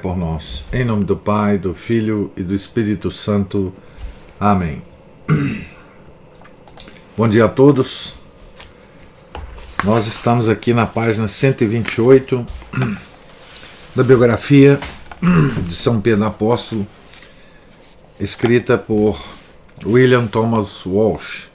[0.00, 0.64] por nós.
[0.72, 3.72] Em nome do Pai, do Filho e do Espírito Santo.
[4.38, 4.82] Amém.
[7.16, 8.14] Bom dia a todos.
[9.84, 12.46] Nós estamos aqui na página 128
[13.94, 14.78] da biografia
[15.66, 16.86] de São Pedro Apóstolo,
[18.18, 19.22] escrita por
[19.84, 21.48] William Thomas Walsh.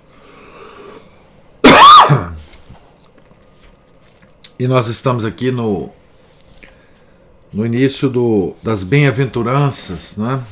[4.58, 5.92] E nós estamos aqui no
[7.56, 10.44] no início do, das bem-aventuranças, né?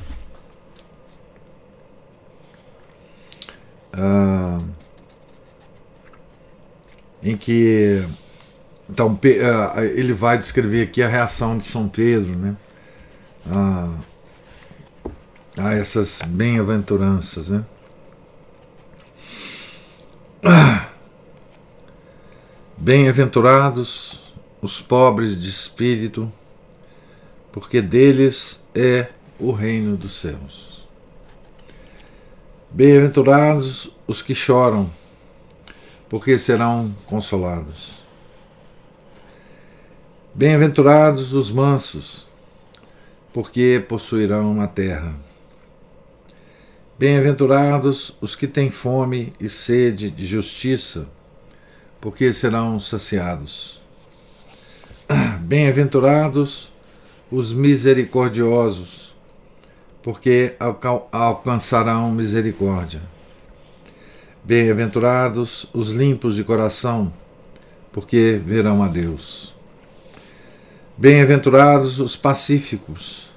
[3.91, 4.59] Ah,
[7.21, 8.01] em que
[8.89, 9.19] então
[9.75, 12.55] ah, ele vai descrever aqui a reação de São Pedro, né?
[13.51, 13.91] Ah,
[15.57, 17.65] a essas bem-aventuranças, né?
[22.77, 24.21] Bem-aventurados
[24.61, 26.31] os pobres de espírito
[27.53, 29.09] porque deles é
[29.39, 30.83] o reino dos céus.
[32.71, 34.89] Bem-aventurados os que choram,
[36.09, 38.01] porque serão consolados.
[40.33, 42.27] Bem-aventurados os mansos,
[43.31, 45.15] porque possuirão a terra.
[46.97, 51.07] Bem-aventurados os que têm fome e sede de justiça,
[52.01, 53.79] porque serão saciados.
[55.41, 56.72] Bem-aventurados
[57.33, 59.11] os misericordiosos,
[60.03, 60.55] porque
[61.11, 63.01] alcançarão misericórdia.
[64.43, 67.11] Bem-aventurados os limpos de coração,
[67.91, 69.51] porque verão a Deus.
[70.95, 73.27] Bem-aventurados os pacíficos,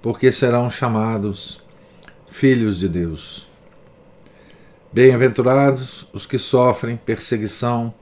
[0.00, 1.60] porque serão chamados
[2.30, 3.48] filhos de Deus.
[4.92, 7.92] Bem-aventurados os que sofrem perseguição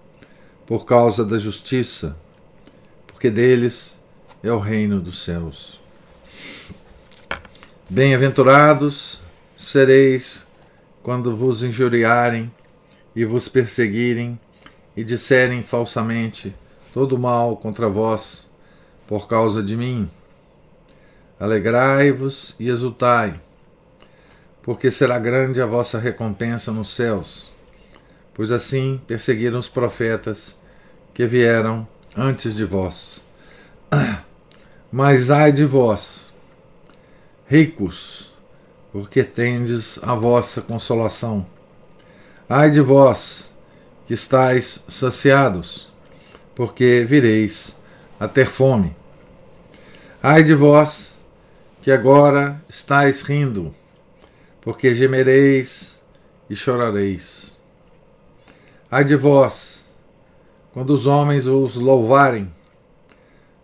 [0.66, 2.14] por causa da justiça,
[3.06, 3.98] porque deles
[4.42, 5.80] é o reino dos céus.
[7.88, 9.20] Bem-aventurados
[9.56, 10.46] sereis
[11.02, 12.50] quando vos injuriarem
[13.14, 14.38] e vos perseguirem
[14.96, 16.54] e disserem falsamente
[16.92, 18.48] todo mal contra vós
[19.06, 20.08] por causa de mim.
[21.38, 23.40] Alegrai-vos e exultai,
[24.62, 27.50] porque será grande a vossa recompensa nos céus,
[28.34, 30.58] pois assim perseguiram os profetas
[31.12, 33.20] que vieram antes de vós.
[34.92, 36.32] Mas ai de vós,
[37.46, 38.28] ricos,
[38.90, 41.46] porque tendes a vossa consolação.
[42.48, 43.52] Ai de vós,
[44.04, 45.88] que estáis saciados,
[46.56, 47.78] porque vireis
[48.18, 48.96] a ter fome.
[50.20, 51.14] Ai de vós,
[51.82, 53.72] que agora estáis rindo,
[54.60, 56.00] porque gemereis
[56.48, 57.56] e chorareis.
[58.90, 59.84] Ai de vós,
[60.72, 62.52] quando os homens os louvarem,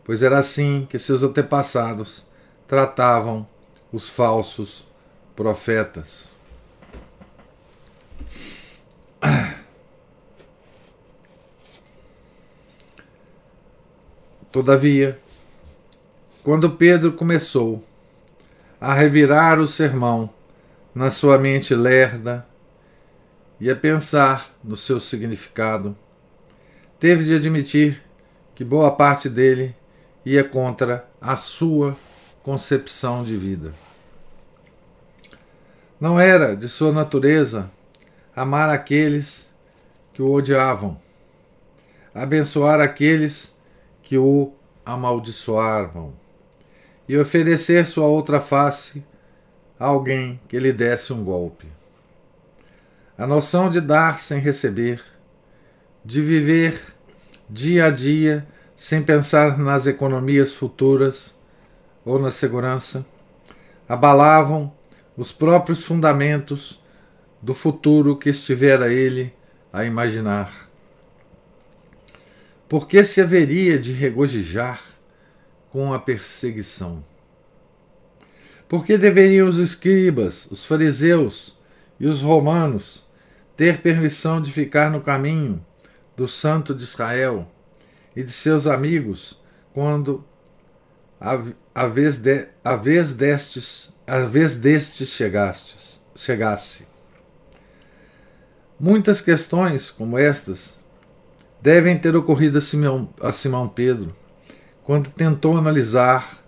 [0.07, 2.25] pois era assim que seus antepassados
[2.69, 3.45] tratavam
[3.93, 4.87] os falsos
[5.35, 6.33] profetas.
[14.53, 15.19] Todavia,
[16.45, 17.83] quando Pedro começou
[18.81, 20.31] a revirar o sermão
[20.95, 22.47] na sua mente lerda
[23.59, 25.99] e a pensar no seu significado,
[26.97, 28.01] teve de admitir
[28.55, 29.75] que boa parte dele
[30.27, 31.97] ia contra a sua
[32.43, 33.73] concepção de vida.
[36.01, 37.71] Não era de sua natureza
[38.35, 39.49] amar aqueles
[40.13, 41.01] que o odiavam,
[42.13, 43.57] abençoar aqueles
[44.03, 44.53] que o
[44.85, 46.13] amaldiçoavam
[47.09, 49.05] e oferecer sua outra face
[49.79, 51.69] a alguém que lhe desse um golpe.
[53.17, 55.01] A noção de dar sem receber,
[56.05, 56.83] de viver
[57.49, 58.45] dia a dia
[58.77, 61.37] sem pensar nas economias futuras
[62.05, 63.07] ou na segurança,
[63.89, 64.73] abalavam
[65.17, 66.79] os próprios fundamentos
[67.41, 69.33] do futuro que estivera ele
[69.73, 70.69] a imaginar.
[72.69, 74.83] Por que se haveria de regozijar
[75.71, 77.03] com a perseguição?
[78.69, 81.57] Por que deveriam os escribas, os fariseus
[81.99, 83.07] e os romanos
[83.57, 85.65] ter permissão de ficar no caminho
[86.17, 87.49] do Santo de Israel?
[88.17, 89.39] E de seus amigos
[89.73, 90.25] quando
[91.21, 91.39] a,
[91.75, 96.89] a, vez, de, a vez destes, a vez destes chegastes, chegasse.
[98.81, 100.81] Muitas questões como estas
[101.61, 104.15] devem ter ocorrido a Simão, a Simão Pedro
[104.83, 106.43] quando tentou analisar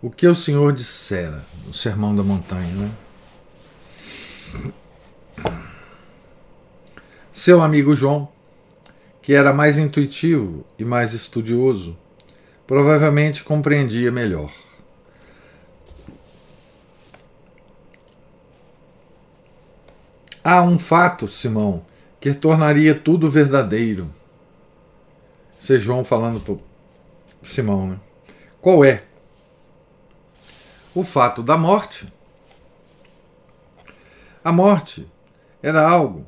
[0.00, 2.74] o que o Senhor dissera no Sermão da Montanha.
[2.74, 2.90] Né?
[7.30, 8.32] Seu amigo João,
[9.26, 11.98] que era mais intuitivo e mais estudioso,
[12.64, 14.52] provavelmente compreendia melhor.
[20.44, 21.84] Há um fato, Simão,
[22.20, 24.08] que tornaria tudo verdadeiro.
[25.60, 26.54] Esse é João falando para
[27.42, 28.00] Simão, né?
[28.60, 29.02] Qual é?
[30.94, 32.06] O fato da morte.
[34.44, 35.04] A morte
[35.60, 36.24] era algo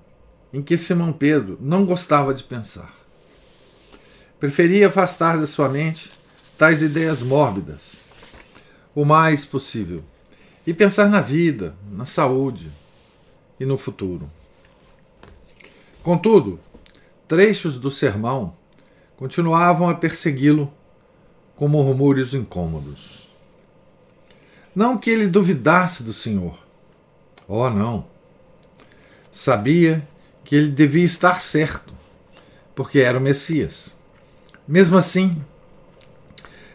[0.52, 2.94] em que Simão Pedro não gostava de pensar.
[4.40, 6.10] Preferia afastar da sua mente
[6.56, 8.00] tais ideias mórbidas
[8.94, 10.02] o mais possível
[10.66, 12.70] e pensar na vida, na saúde,
[13.58, 14.30] e no futuro.
[16.02, 16.60] Contudo,
[17.26, 18.54] trechos do sermão
[19.16, 20.72] continuavam a persegui-lo
[21.56, 23.28] como rumores incômodos.
[24.74, 26.56] Não que ele duvidasse do Senhor.
[27.48, 28.06] Oh, não.
[29.32, 30.06] Sabia
[30.48, 31.92] que ele devia estar certo,
[32.74, 33.94] porque era o Messias.
[34.66, 35.44] Mesmo assim,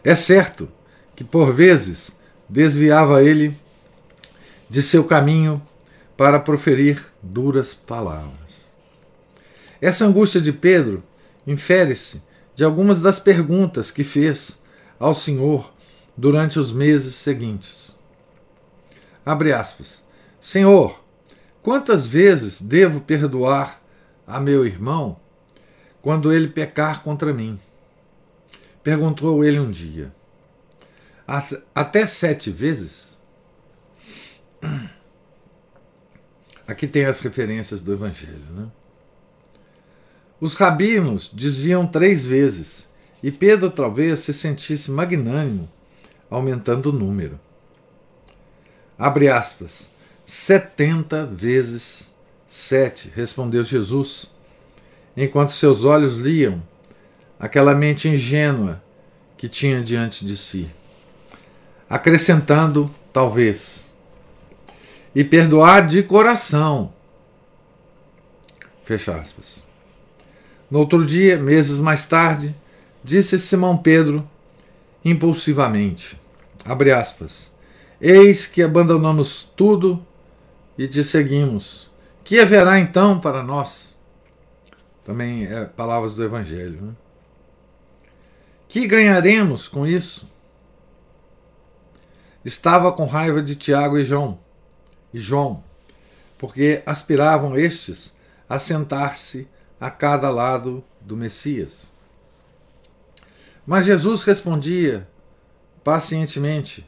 [0.04, 0.68] é certo
[1.16, 2.16] que por vezes
[2.48, 3.52] desviava ele
[4.70, 5.60] de seu caminho
[6.16, 8.68] para proferir duras palavras.
[9.80, 11.02] Essa angústia de Pedro
[11.44, 12.22] infere-se
[12.54, 14.62] de algumas das perguntas que fez
[15.00, 15.74] ao Senhor
[16.16, 17.98] durante os meses seguintes.
[19.26, 20.04] Abre aspas.
[20.38, 21.03] Senhor,
[21.64, 23.82] quantas vezes devo perdoar
[24.26, 25.18] a meu irmão
[26.02, 27.58] quando ele pecar contra mim?
[28.82, 30.14] Perguntou ele um dia.
[31.74, 33.18] Até sete vezes?
[36.68, 38.44] Aqui tem as referências do Evangelho.
[38.50, 38.66] Né?
[40.38, 45.70] Os rabinos diziam três vezes, e Pedro talvez se sentisse magnânimo,
[46.28, 47.40] aumentando o número.
[48.98, 49.93] Abre aspas.
[50.24, 52.14] Setenta vezes
[52.46, 54.30] sete, respondeu Jesus,
[55.14, 56.62] enquanto seus olhos liam
[57.38, 58.82] aquela mente ingênua
[59.36, 60.70] que tinha diante de si,
[61.90, 63.94] acrescentando, talvez,
[65.14, 66.92] e perdoar de coração.
[68.82, 69.62] Fecha aspas.
[70.70, 72.54] No outro dia, meses mais tarde,
[73.02, 74.26] disse Simão Pedro
[75.04, 76.18] impulsivamente,
[76.64, 77.52] abre aspas,
[78.00, 80.04] eis que abandonamos tudo
[80.76, 81.90] e te seguimos.
[82.22, 83.96] Que haverá então para nós?
[85.04, 86.80] Também é palavras do Evangelho.
[86.80, 86.92] Né?
[88.68, 90.28] Que ganharemos com isso?
[92.44, 94.38] Estava com raiva de Tiago e João
[95.12, 95.62] e João,
[96.38, 98.14] porque aspiravam estes
[98.48, 99.48] a sentar-se
[99.80, 101.90] a cada lado do Messias.
[103.66, 105.08] Mas Jesus respondia
[105.82, 106.86] pacientemente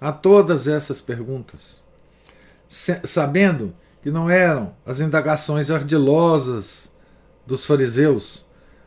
[0.00, 1.83] a todas essas perguntas,
[2.68, 6.92] sabendo que não eram as indagações ardilosas
[7.46, 8.44] dos fariseus,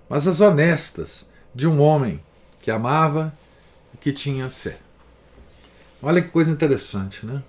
[0.10, 2.22] mas as honestas de um homem
[2.62, 3.34] que amava
[3.94, 4.78] e que tinha fé.
[6.02, 7.42] Olha que coisa interessante, né?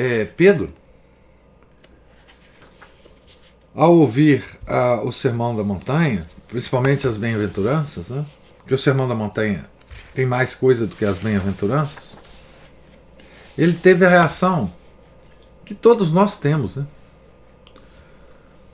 [0.00, 0.72] é, Pedro,
[3.74, 8.24] ao ouvir uh, o Sermão da Montanha, principalmente as bem-aventuranças, né?
[8.58, 9.66] porque o Sermão da Montanha
[10.14, 12.18] tem mais coisa do que as bem-aventuranças,
[13.62, 14.72] ele teve a reação
[15.66, 16.86] que todos nós temos, né?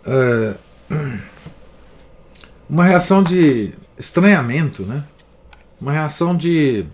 [0.07, 0.55] É,
[2.71, 5.03] uma reação de estranhamento, né?
[5.81, 6.87] Uma reação de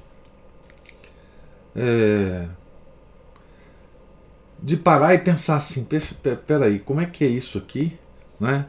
[1.76, 2.46] é,
[4.62, 5.86] de parar e pensar assim,
[6.46, 7.98] peraí, como é que é isso aqui?
[8.40, 8.64] Né?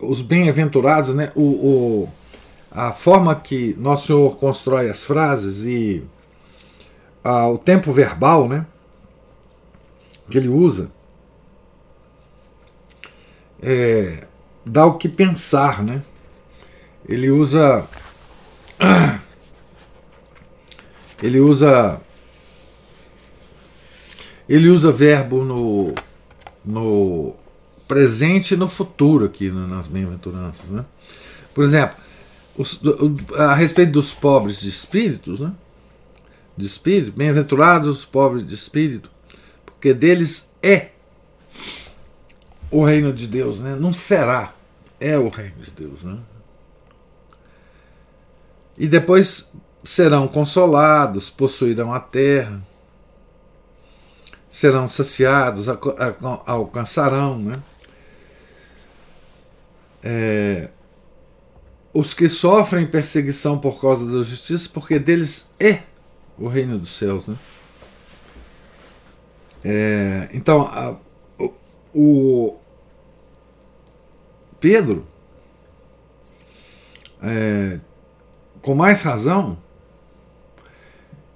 [0.00, 1.30] Os bem-aventurados, né?
[1.36, 2.08] O, o,
[2.72, 6.02] a forma que Nosso Senhor constrói as frases e
[7.24, 8.66] o tempo verbal né?
[10.30, 10.90] que ele usa
[13.62, 14.24] é,
[14.64, 16.02] dá o que pensar, né?
[17.08, 17.86] Ele usa
[21.22, 22.00] ele usa
[24.48, 25.92] ele usa verbo no,
[26.64, 27.34] no
[27.86, 30.70] presente e no futuro aqui nas bem-aventuranças.
[30.70, 30.84] Né?
[31.52, 31.96] Por exemplo,
[33.36, 35.52] a respeito dos pobres de espíritos, né?
[36.58, 39.10] De espírito, bem-aventurados os pobres de espírito,
[39.64, 40.90] porque deles é
[42.70, 43.74] o reino de Deus, né?
[43.74, 44.52] não será,
[45.00, 46.04] é o reino de Deus.
[46.04, 46.18] Né?
[48.78, 52.62] e depois serão consolados, possuirão a terra,
[54.48, 55.66] serão saciados,
[56.46, 57.60] alcançarão, né?
[60.02, 60.68] É,
[61.92, 65.82] os que sofrem perseguição por causa da justiça, porque deles é
[66.38, 67.36] o reino dos céus, né?
[69.64, 70.96] É, então, a,
[71.38, 71.52] o,
[71.92, 72.56] o,
[74.60, 75.06] Pedro,
[77.22, 77.80] é,
[78.62, 79.58] com mais razão,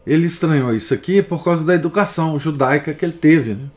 [0.06, 3.68] ele estranhou isso aqui por causa da educação judaica que ele teve, né?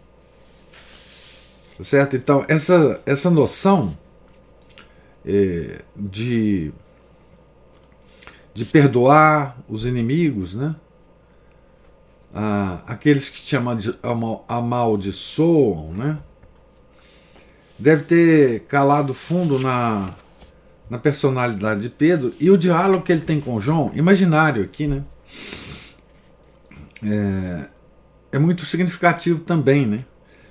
[1.82, 2.16] Certo?
[2.16, 3.98] Então, essa, essa noção
[5.26, 6.72] é, de,
[8.54, 10.76] de perdoar os inimigos, né?
[12.38, 13.56] Ah, aqueles que te
[14.50, 16.20] amaldiçoam, né?
[17.80, 20.10] Deve ter calado fundo na,
[20.90, 25.04] na personalidade de Pedro e o diálogo que ele tem com João, imaginário aqui, né?
[27.02, 27.66] É,
[28.34, 30.04] é muito significativo também, né?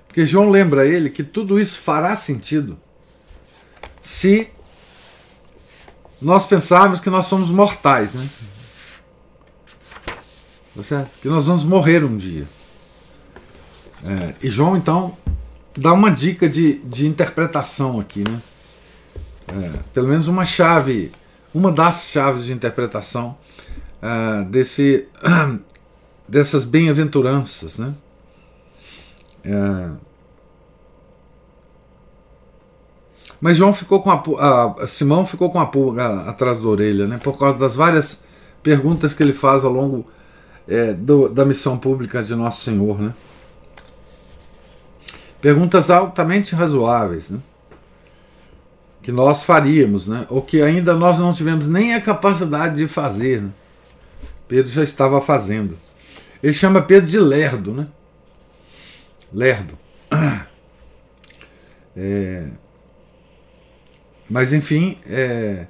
[0.06, 2.78] Porque João lembra ele que tudo isso fará sentido
[4.00, 4.48] se
[6.18, 8.26] nós pensarmos que nós somos mortais, né?
[10.74, 11.10] Tá certo?
[11.20, 12.46] Que nós vamos morrer um dia.
[14.04, 15.16] É, e João, então,
[15.76, 18.40] dá uma dica de, de interpretação aqui, né?
[19.48, 21.12] É, pelo menos uma chave,
[21.54, 23.36] uma das chaves de interpretação
[24.02, 25.06] é, desse,
[26.28, 27.94] dessas bem-aventuranças, né?
[29.44, 29.90] É,
[33.44, 34.22] Mas João ficou com a,
[34.82, 37.20] a, Simão ficou com a pulga atrás da orelha, né?
[37.22, 38.24] Por causa das várias
[38.62, 40.06] perguntas que ele faz ao longo
[40.66, 43.14] é, do, da missão pública de Nosso Senhor, né?
[45.40, 47.38] Perguntas altamente razoáveis, né?
[49.02, 50.26] Que nós faríamos, né?
[50.30, 53.42] Ou que ainda nós não tivemos nem a capacidade de fazer.
[53.42, 53.50] Né?
[54.48, 55.76] Pedro já estava fazendo.
[56.42, 57.86] Ele chama Pedro de lerdo, né?
[59.32, 59.78] Lerdo.
[61.96, 62.48] É,
[64.28, 65.66] mas enfim, é...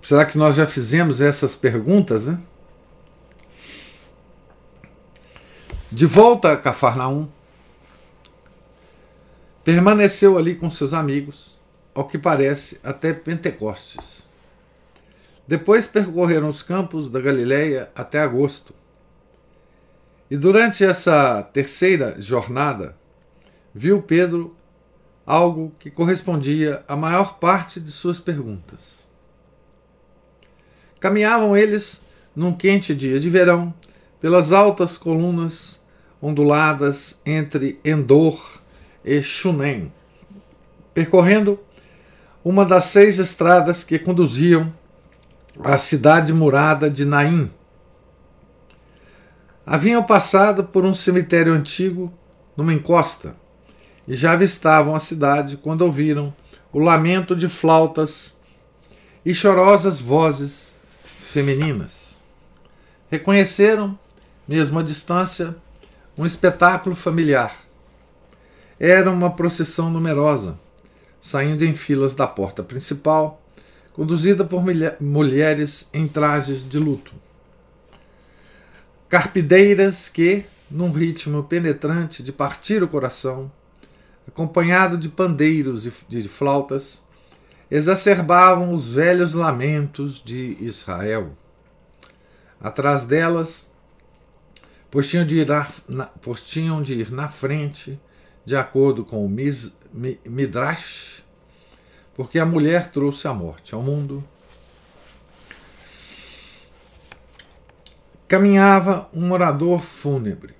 [0.00, 2.28] será que nós já fizemos essas perguntas?
[2.28, 2.38] Né?
[5.90, 7.26] De volta a Cafarnaum,
[9.64, 11.58] permaneceu ali com seus amigos,
[11.94, 14.28] ao que parece, até Pentecostes.
[15.46, 18.74] Depois percorreram os campos da Galileia até agosto.
[20.30, 22.94] E durante essa terceira jornada,
[23.74, 24.54] viu Pedro
[25.24, 28.98] algo que correspondia à maior parte de suas perguntas.
[31.00, 32.02] Caminhavam eles
[32.36, 33.72] num quente dia de verão
[34.20, 35.80] pelas altas colunas
[36.20, 38.60] onduladas entre Endor
[39.04, 39.92] e Shunem,
[40.92, 41.58] percorrendo
[42.44, 44.72] uma das seis estradas que conduziam
[45.62, 47.50] à cidade murada de Naim.
[49.66, 52.12] Haviam passado por um cemitério antigo
[52.56, 53.36] numa encosta
[54.06, 56.34] e já avistavam a cidade quando ouviram
[56.72, 58.36] o lamento de flautas
[59.24, 60.78] e chorosas vozes
[61.20, 62.18] femininas.
[63.10, 63.98] Reconheceram,
[64.48, 65.54] mesmo à distância,
[66.16, 67.54] um espetáculo familiar.
[68.80, 70.58] Era uma procissão numerosa,
[71.20, 73.42] saindo em filas da porta principal,
[73.92, 74.64] conduzida por
[75.00, 77.12] mulheres em trajes de luto.
[79.08, 83.50] Carpideiras que, num ritmo penetrante de partir o coração,
[84.26, 87.02] acompanhado de pandeiros e de flautas,
[87.70, 91.32] exacerbavam os velhos lamentos de Israel.
[92.60, 93.67] Atrás delas,
[94.90, 95.46] pois tinham de ir
[95.88, 97.98] na, pois tinham de ir na frente,
[98.44, 99.28] de acordo com o
[100.24, 101.22] Midrash,
[102.14, 104.24] porque a mulher trouxe a morte ao mundo.
[108.26, 110.58] Caminhava um morador fúnebre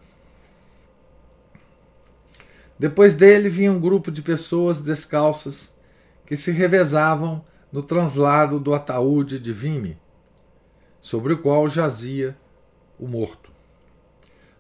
[2.79, 5.75] depois dele vinha um grupo de pessoas descalças
[6.25, 9.99] que se revezavam no translado do ataúde de Vime,
[11.01, 12.37] sobre o qual jazia
[12.99, 13.48] o morto.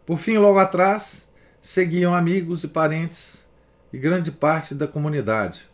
[0.08, 1.28] Por fim, logo atrás,
[1.60, 3.44] seguiam amigos e parentes
[3.92, 5.68] e grande parte da comunidade,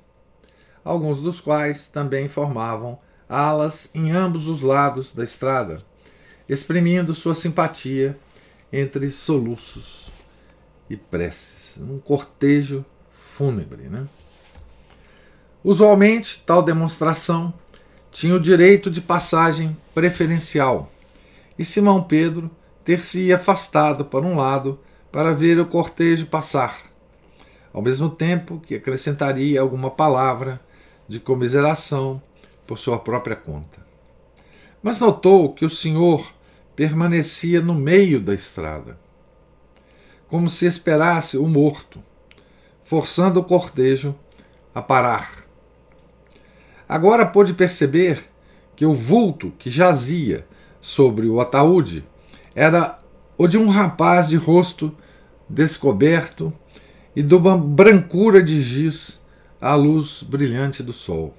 [0.85, 2.99] alguns dos quais também formavam
[3.29, 5.79] alas em ambos os lados da estrada,
[6.49, 8.19] exprimindo sua simpatia
[8.73, 10.11] entre soluços
[10.91, 13.85] e preces, um cortejo fúnebre.
[13.85, 14.05] Né?
[15.63, 17.55] Usualmente, tal demonstração
[18.11, 20.91] tinha o direito de passagem preferencial,
[21.57, 22.51] e Simão Pedro
[22.85, 24.79] ter-se afastado para um lado
[25.11, 26.83] para ver o cortejo passar,
[27.73, 30.61] ao mesmo tempo que acrescentaria alguma palavra
[31.09, 32.21] de comiseração
[32.67, 33.85] por sua própria conta.
[34.83, 36.31] mas notou que o senhor
[36.77, 38.99] permanecia no meio da estrada,
[40.29, 42.03] como se esperasse o morto,
[42.83, 44.15] forçando o cortejo
[44.75, 45.47] a parar.
[46.87, 48.29] Agora pôde perceber
[48.77, 50.47] que o vulto que jazia
[50.83, 52.05] sobre o ataúde
[52.55, 52.99] era
[53.37, 54.95] o de um rapaz de rosto
[55.49, 56.53] descoberto
[57.15, 59.21] e de uma brancura de giz
[59.61, 61.35] à luz brilhante do sol.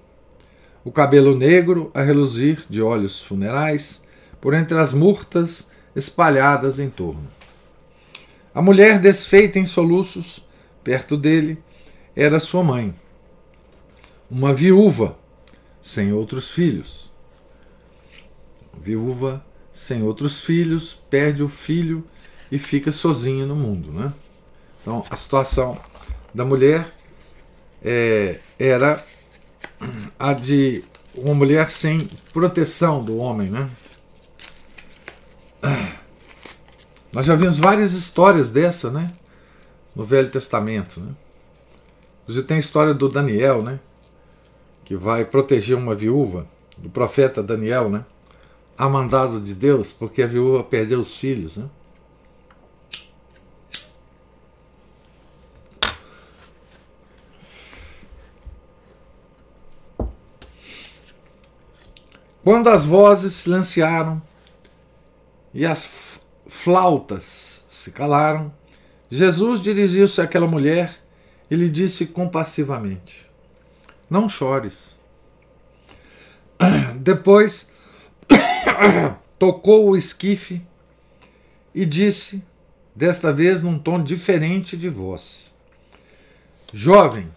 [0.84, 4.04] O cabelo negro a reluzir de olhos funerais
[4.40, 7.28] por entre as murtas espalhadas em torno.
[8.54, 10.46] A mulher desfeita em soluços,
[10.84, 11.58] perto dele,
[12.16, 12.94] era sua mãe,
[14.30, 15.18] uma viúva
[15.82, 17.12] sem outros filhos.
[18.82, 19.44] Viúva
[19.76, 22.02] sem outros filhos, perde o filho
[22.50, 23.92] e fica sozinha no mundo.
[23.92, 24.14] Né?
[24.82, 25.78] Então, a situação
[26.34, 26.96] da mulher
[27.84, 29.04] é, era
[30.18, 30.82] a de
[31.14, 33.50] uma mulher sem proteção do homem.
[33.50, 33.70] Né?
[37.12, 39.12] Nós já vimos várias histórias dessa né?
[39.94, 41.02] no Velho Testamento.
[41.02, 41.12] Né?
[42.26, 43.78] Você tem a história do Daniel, né?
[44.86, 48.06] que vai proteger uma viúva, do profeta Daniel, né?
[48.78, 51.56] A mandado de Deus, porque a viúva perdeu os filhos.
[51.58, 51.70] Né?
[62.44, 64.22] Quando as vozes silenciaram
[65.54, 68.54] e as flautas se calaram,
[69.10, 70.96] Jesus dirigiu-se àquela mulher
[71.50, 73.30] e lhe disse compassivamente:
[74.10, 75.00] Não chores.
[77.00, 77.68] Depois
[79.40, 80.62] tocou o esquife
[81.74, 82.44] e disse,
[82.96, 85.54] desta vez num tom diferente de voz:
[86.74, 87.28] Jovem,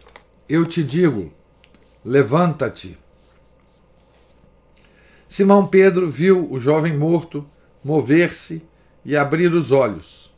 [0.48, 1.32] eu te digo,
[2.04, 2.98] levanta-te.
[5.26, 7.46] Simão Pedro viu o jovem morto
[7.84, 8.62] mover-se
[9.04, 10.32] e abrir os olhos.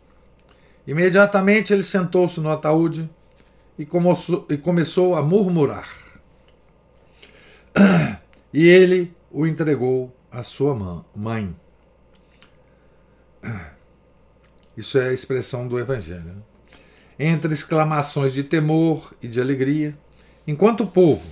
[0.87, 3.08] Imediatamente ele sentou-se no ataúde
[3.78, 3.86] e
[4.49, 5.89] e começou a murmurar.
[8.52, 11.54] E ele o entregou à sua mãe.
[14.76, 16.25] Isso é a expressão do Evangelho.
[16.25, 16.43] Né?
[17.19, 19.97] Entre exclamações de temor e de alegria,
[20.47, 21.26] enquanto o povo,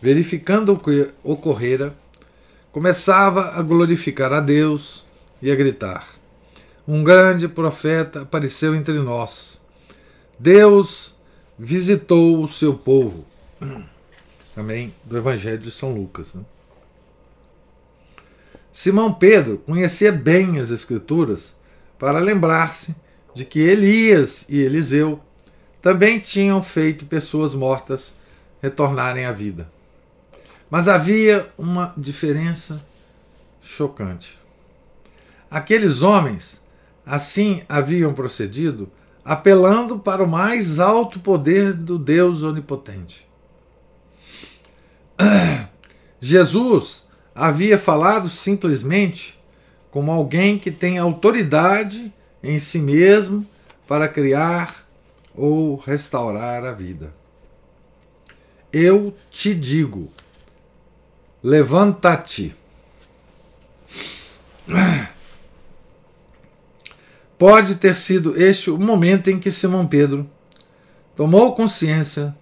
[0.00, 1.94] verificando o que ocorrera,
[2.72, 5.04] começava a glorificar a Deus
[5.42, 6.08] e a gritar:
[6.86, 9.60] Um grande profeta apareceu entre nós.
[10.38, 11.14] Deus
[11.58, 13.26] visitou o seu povo.
[14.54, 16.34] Também do Evangelho de São Lucas.
[16.34, 16.42] Né?
[18.72, 21.56] Simão Pedro conhecia bem as Escrituras
[21.98, 22.94] para lembrar-se
[23.34, 25.20] de que Elias e Eliseu
[25.80, 28.14] também tinham feito pessoas mortas
[28.60, 29.70] retornarem à vida.
[30.70, 32.84] Mas havia uma diferença
[33.62, 34.38] chocante.
[35.50, 36.62] Aqueles homens
[37.06, 38.90] assim haviam procedido,
[39.24, 43.26] apelando para o mais alto poder do Deus onipotente.
[46.20, 47.07] Jesus
[47.38, 49.38] havia falado simplesmente
[49.90, 53.46] como alguém que tem autoridade em si mesmo
[53.86, 54.86] para criar
[55.34, 57.14] ou restaurar a vida.
[58.72, 60.10] Eu te digo,
[61.42, 62.54] Levanta-te.
[67.38, 70.28] Pode ter sido este o momento em que Simão Pedro
[71.14, 72.36] tomou consciência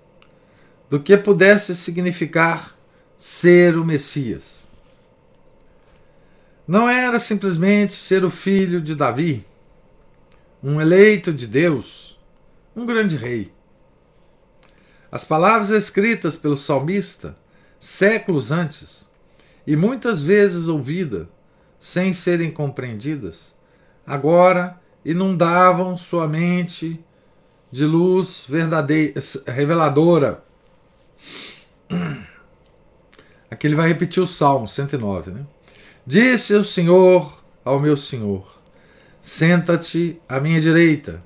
[0.89, 2.75] do que pudesse significar
[3.19, 4.56] ser o Messias.
[6.67, 9.47] Não era simplesmente ser o filho de Davi,
[10.63, 12.19] um eleito de Deus,
[12.75, 13.53] um grande rei.
[15.11, 17.37] As palavras escritas pelo salmista
[17.79, 19.09] séculos antes,
[19.67, 21.29] e muitas vezes ouvida,
[21.79, 23.57] sem serem compreendidas,
[24.07, 27.03] agora inundavam sua mente
[27.71, 30.45] de luz verdadeira, reveladora.
[33.51, 35.47] Aqui ele vai repetir o Salmo 109, né?
[36.07, 38.47] Disse o Senhor ao meu Senhor:
[39.21, 41.23] Senta-te à minha direita,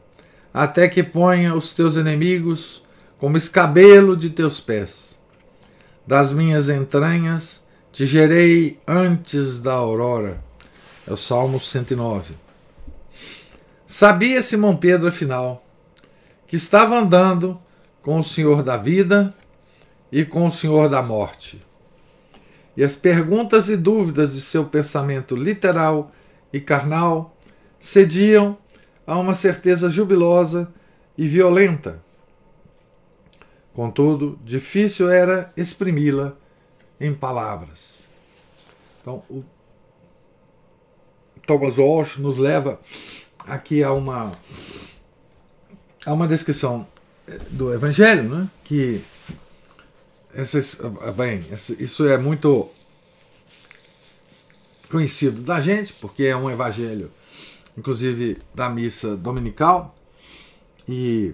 [0.52, 2.82] até que ponha os teus inimigos
[3.18, 5.10] como escabelo de teus pés
[6.10, 10.42] das minhas entranhas te gerei antes da aurora.
[11.06, 12.34] É o Salmo 109.
[13.86, 15.64] Sabia Simão Pedro, afinal,
[16.48, 17.60] que estava andando
[18.02, 19.32] com o Senhor da vida
[20.10, 21.64] e com o Senhor da morte.
[22.80, 26.10] E as perguntas e dúvidas de seu pensamento literal
[26.50, 27.36] e carnal
[27.78, 28.56] cediam
[29.06, 30.72] a uma certeza jubilosa
[31.18, 32.00] e violenta
[33.74, 36.34] Contudo, difícil era exprimi-la
[37.00, 38.04] em palavras.
[39.00, 39.44] Então, o
[41.46, 42.80] Thomas Walsh nos leva
[43.46, 44.32] aqui a uma
[46.04, 46.86] a uma descrição
[47.50, 48.48] do Evangelho, né?
[48.64, 49.02] que
[50.34, 50.80] essas,
[51.16, 51.44] bem,
[51.78, 52.68] isso é muito
[54.90, 57.10] conhecido da gente, porque é um Evangelho,
[57.76, 59.94] inclusive da missa dominical,
[60.88, 61.32] e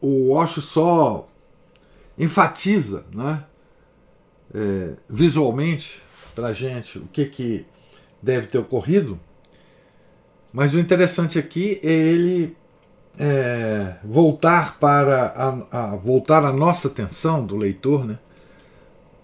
[0.00, 1.28] o Osho só
[2.18, 3.44] enfatiza né,
[4.54, 6.00] é, visualmente
[6.34, 7.66] para a gente o que, que
[8.22, 9.18] deve ter ocorrido,
[10.52, 12.56] mas o interessante aqui é ele
[13.18, 18.18] é, voltar para a, a, voltar a nossa atenção do leitor né,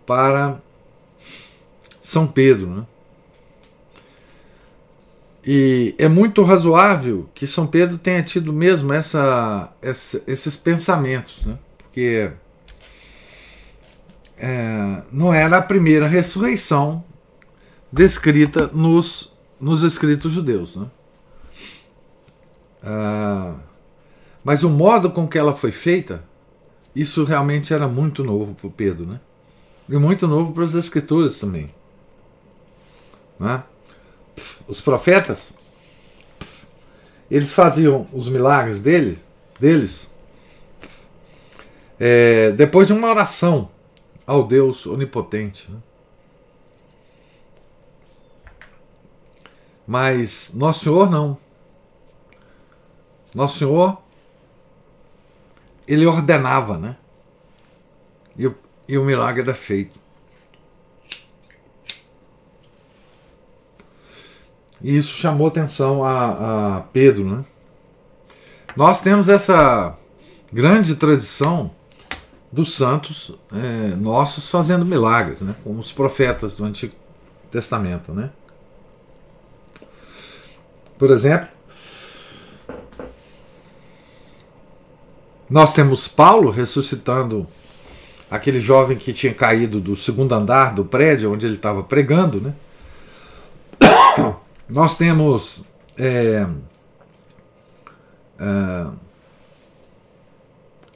[0.07, 0.59] para
[2.00, 2.66] São Pedro.
[2.68, 2.87] Né?
[5.44, 11.59] E é muito razoável que São Pedro tenha tido mesmo essa, essa esses pensamentos, né?
[11.78, 12.31] porque
[14.38, 17.05] é, não era a primeira ressurreição
[17.92, 20.76] descrita nos, nos escritos judeus.
[20.76, 20.87] Né?
[22.83, 23.55] Ah,
[24.44, 26.24] mas o modo com que ela foi feita,
[26.94, 29.20] isso realmente era muito novo para Pedro, né?
[29.88, 31.66] e muito novo para as escrituras também.
[33.38, 33.62] Né?
[34.66, 35.55] os profetas,
[37.31, 39.18] eles faziam os milagres dele,
[39.59, 40.12] deles
[41.98, 43.70] é, depois de uma oração
[44.26, 45.70] ao Deus onipotente.
[45.70, 45.78] Né?
[49.87, 51.37] Mas Nosso Senhor não.
[53.35, 54.00] Nosso Senhor,
[55.87, 56.97] ele ordenava, né?
[58.37, 58.55] E o,
[58.88, 60.01] e o milagre era feito.
[64.83, 67.25] E isso chamou atenção a, a Pedro.
[67.25, 67.45] Né?
[68.77, 69.97] Nós temos essa
[70.53, 71.71] grande tradição
[72.51, 75.55] dos santos é, nossos fazendo milagres, né?
[75.62, 76.95] como os profetas do Antigo
[77.51, 78.12] Testamento.
[78.12, 78.31] Né?
[80.99, 81.49] Por exemplo,
[85.48, 87.46] nós temos Paulo ressuscitando
[88.31, 92.55] aquele jovem que tinha caído do segundo andar do prédio onde ele estava pregando, né?
[94.68, 95.62] Nós temos
[95.98, 96.46] é,
[98.38, 98.87] é,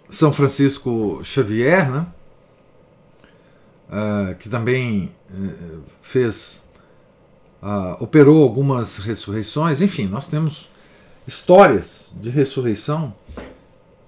[0.09, 2.06] São Francisco Xavier, né?
[3.90, 5.35] É, que também é,
[6.00, 6.64] fez,
[8.00, 9.82] operou algumas ressurreições.
[9.82, 10.70] Enfim, nós temos
[11.26, 13.14] histórias de ressurreição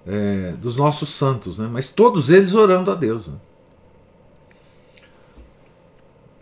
[0.09, 1.69] é, dos nossos santos, né?
[1.71, 3.27] mas todos eles orando a Deus.
[3.27, 3.37] Né?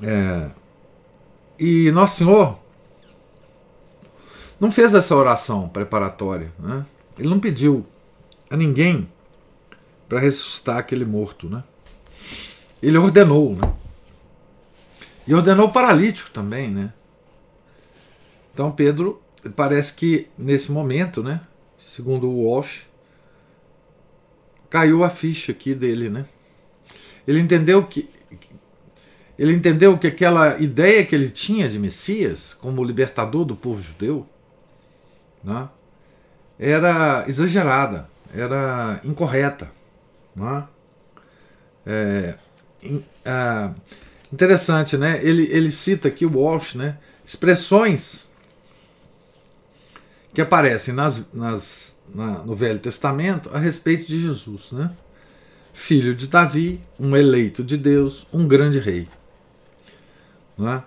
[0.04, 0.50] É,
[1.60, 2.58] e Nosso Senhor
[4.58, 6.54] não fez essa oração preparatória.
[6.58, 6.86] Né?
[7.20, 7.86] Ele não pediu
[8.50, 9.10] a ninguém
[10.08, 11.50] para ressuscitar aquele morto.
[11.50, 11.62] Né?
[12.82, 13.54] Ele ordenou.
[13.54, 13.74] Né?
[15.28, 16.72] E ordenou o paralítico também.
[16.72, 16.94] Né?
[18.54, 19.22] Então Pedro
[19.58, 21.42] parece que nesse momento, né,
[21.86, 22.87] segundo o Walsh,
[24.70, 26.26] caiu a ficha aqui dele, né?
[27.28, 28.10] Ele entendeu que
[29.38, 34.28] ele entendeu que aquela ideia que ele tinha de Messias como libertador do povo judeu
[35.44, 35.70] né,
[36.58, 39.70] era exagerada, era incorreta.
[40.36, 40.68] Né?
[41.86, 42.36] É,
[43.24, 43.70] é,
[44.34, 45.20] interessante, né?
[45.24, 46.98] Ele, ele cita aqui o Walsh, né?
[47.24, 48.28] Expressões
[50.34, 54.92] que aparecem nas, nas, na, no Velho Testamento a respeito de Jesus, né?
[55.74, 59.08] Filho de Davi, um eleito de Deus, um grande rei.
[60.58, 60.84] Não é?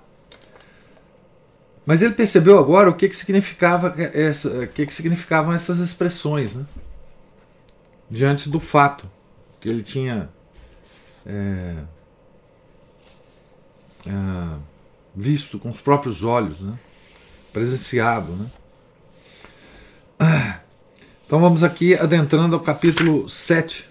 [1.86, 6.54] Mas ele percebeu agora o que, que significava essa, o que, que significavam essas expressões,
[6.54, 6.66] né?
[8.10, 9.08] diante do fato
[9.60, 10.28] que ele tinha
[11.24, 11.76] é,
[14.06, 14.58] é,
[15.14, 16.74] visto com os próprios olhos, né?
[17.52, 18.32] presenciado.
[20.18, 20.59] Né?
[21.30, 23.88] Então vamos aqui adentrando ao capítulo 7.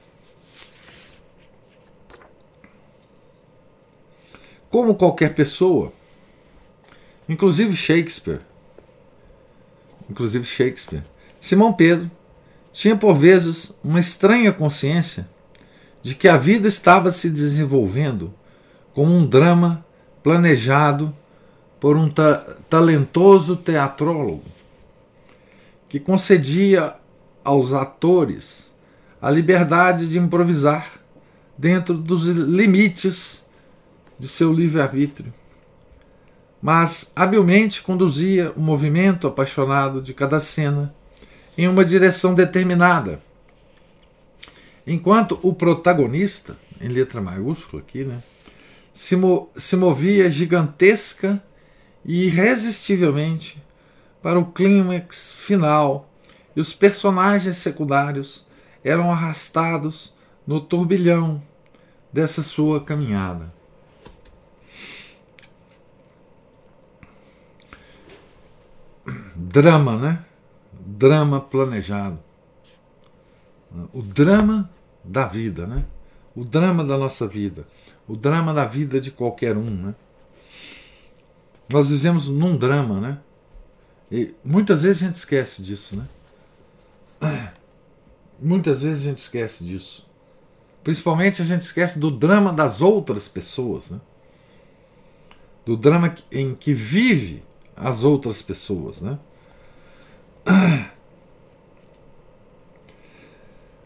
[4.70, 5.94] Como qualquer pessoa,
[7.30, 8.42] Inclusive Shakespeare.
[10.10, 11.02] Inclusive Shakespeare.
[11.40, 12.12] Simão Pedro
[12.74, 15.26] tinha por vezes uma estranha consciência
[16.04, 18.34] de que a vida estava se desenvolvendo
[18.94, 19.86] como um drama
[20.22, 21.16] planejado
[21.80, 24.44] por um ta talentoso teatrólogo
[25.88, 27.00] que concedia
[27.44, 28.70] aos atores
[29.22, 31.00] a liberdade de improvisar
[31.58, 33.46] dentro dos limites
[34.18, 35.34] de seu livre-arbítrio
[36.62, 40.94] mas habilmente conduzia o movimento apaixonado de cada cena
[41.58, 43.22] em uma direção determinada.
[44.86, 48.22] Enquanto o protagonista, em letra maiúscula aqui, né,
[48.92, 51.42] se, mo se movia gigantesca
[52.04, 53.62] e irresistivelmente
[54.22, 56.09] para o clímax final
[56.60, 58.46] e os personagens secundários
[58.84, 60.14] eram arrastados
[60.46, 61.42] no turbilhão
[62.12, 63.50] dessa sua caminhada.
[69.34, 70.26] Drama, né?
[70.74, 72.20] Drama planejado.
[73.94, 74.70] O drama
[75.02, 75.86] da vida, né?
[76.36, 77.66] O drama da nossa vida.
[78.06, 79.96] O drama da vida de qualquer um, né?
[81.70, 83.18] Nós vivemos num drama, né?
[84.12, 86.06] E muitas vezes a gente esquece disso, né?
[88.40, 90.08] Muitas vezes a gente esquece disso.
[90.84, 94.00] Principalmente a gente esquece do drama das outras pessoas, né?
[95.66, 97.44] Do drama em que vive
[97.76, 99.20] as outras pessoas, né?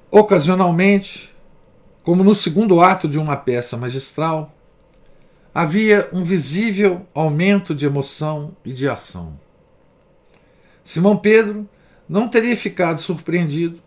[0.09, 1.33] Ocasionalmente,
[2.03, 4.53] como no segundo ato de uma peça magistral,
[5.53, 9.39] havia um visível aumento de emoção e de ação.
[10.83, 11.67] Simão Pedro
[12.13, 13.81] não teria ficado surpreendido,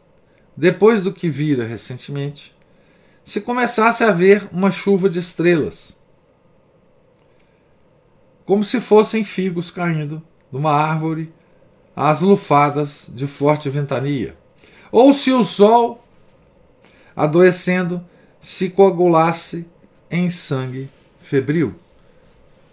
[0.56, 2.52] depois do que vira recentemente,
[3.22, 5.96] se começasse a ver uma chuva de estrelas,
[8.44, 11.32] como se fossem figos caindo numa árvore
[11.94, 14.36] às lufadas de forte ventania,
[14.90, 16.04] ou se o sol,
[17.14, 18.04] adoecendo,
[18.40, 19.68] se coagulasse
[20.10, 21.76] em sangue febril.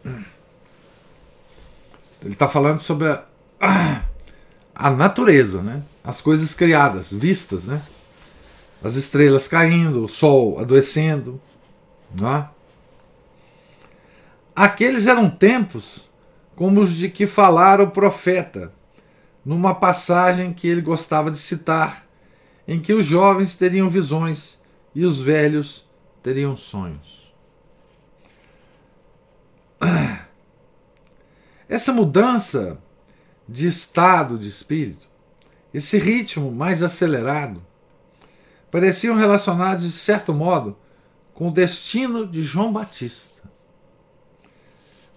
[0.03, 3.23] Ele está falando sobre a,
[4.75, 5.83] a natureza, né?
[6.03, 7.81] as coisas criadas, vistas, né?
[8.83, 11.39] as estrelas caindo, o sol adoecendo.
[12.13, 12.49] Não é?
[14.55, 16.09] Aqueles eram tempos
[16.55, 18.71] como os de que falara o profeta,
[19.43, 22.05] numa passagem que ele gostava de citar,
[22.67, 24.59] em que os jovens teriam visões
[24.93, 25.86] e os velhos
[26.21, 27.33] teriam sonhos.
[31.67, 32.77] Essa mudança
[33.47, 35.08] de estado de espírito,
[35.73, 37.62] esse ritmo mais acelerado,
[38.71, 40.77] pareciam relacionados, de certo modo,
[41.34, 43.41] com o destino de João Batista.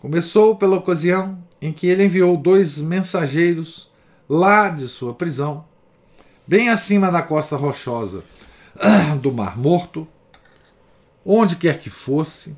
[0.01, 3.91] Começou pela ocasião em que ele enviou dois mensageiros
[4.29, 5.65] lá de sua prisão,
[6.47, 8.23] bem acima da costa rochosa
[9.21, 10.07] do Mar Morto,
[11.25, 12.57] onde quer que fosse,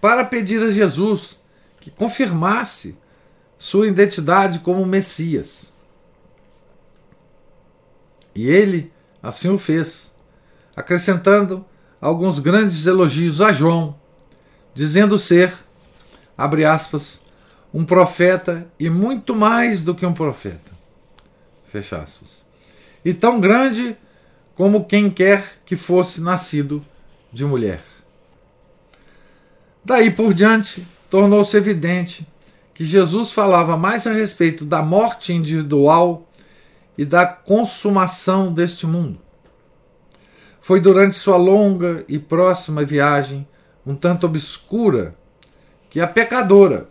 [0.00, 1.38] para pedir a Jesus
[1.80, 2.96] que confirmasse
[3.58, 5.74] sua identidade como Messias.
[8.34, 8.92] E ele
[9.22, 10.14] assim o fez,
[10.76, 11.64] acrescentando
[12.00, 13.98] alguns grandes elogios a João,
[14.72, 15.52] dizendo ser,
[16.36, 17.20] abre aspas,
[17.74, 20.70] um profeta e muito mais do que um profeta.
[21.68, 22.46] Fecha aspas.
[23.04, 23.96] E tão grande
[24.54, 26.84] como quem quer que fosse nascido
[27.32, 27.82] de mulher.
[29.84, 32.26] Daí por diante, tornou-se evidente
[32.78, 36.28] que Jesus falava mais a respeito da morte individual
[36.96, 39.18] e da consumação deste mundo.
[40.60, 43.44] Foi durante sua longa e próxima viagem,
[43.84, 45.16] um tanto obscura,
[45.90, 46.88] que a pecadora,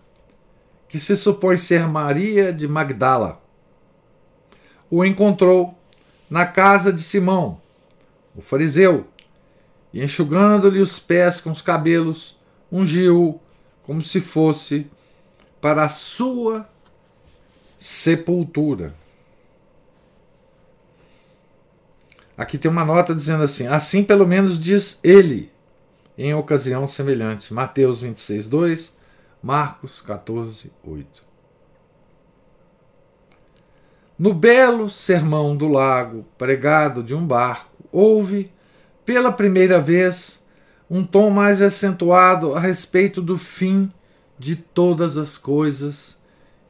[0.90, 3.42] que se supõe ser Maria de Magdala,
[4.92, 5.74] o encontrou
[6.30, 7.62] na casa de Simão,
[8.36, 9.08] o fariseu,
[9.94, 12.38] e enxugando-lhe os pés com os cabelos,
[12.70, 13.40] ungiu
[13.84, 14.86] como se fosse
[15.62, 16.68] para a sua
[17.78, 18.94] sepultura.
[22.38, 25.52] Aqui tem uma nota dizendo assim: assim pelo menos diz ele,
[26.18, 27.54] em ocasião semelhante.
[27.54, 28.98] Mateus 26, 2,
[29.42, 31.28] Marcos 14, 8.
[34.20, 38.52] No belo sermão do lago, pregado de um barco, houve,
[39.06, 40.44] pela primeira vez,
[40.90, 43.92] um tom mais acentuado a respeito do fim
[44.38, 46.18] de todas as coisas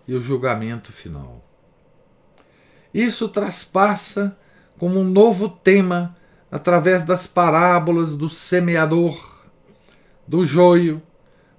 [0.08, 1.44] e o julgamento final.
[2.94, 4.38] Isso traspassa
[4.78, 6.16] como um novo tema
[6.52, 9.44] através das parábolas do semeador,
[10.26, 11.02] do joio,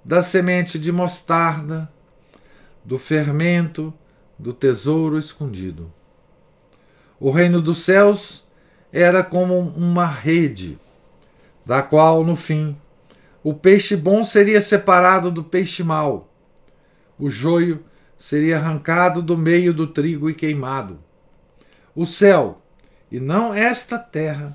[0.04, 1.92] da semente de mostarda,
[2.84, 3.92] do fermento,
[4.38, 5.92] do tesouro escondido.
[7.20, 8.46] O reino dos céus
[8.92, 10.78] era como uma rede
[11.66, 12.76] da qual, no fim,
[13.48, 16.30] o peixe bom seria separado do peixe mau,
[17.18, 17.82] o joio
[18.14, 20.98] seria arrancado do meio do trigo e queimado.
[21.94, 22.60] O céu,
[23.10, 24.54] e não esta terra,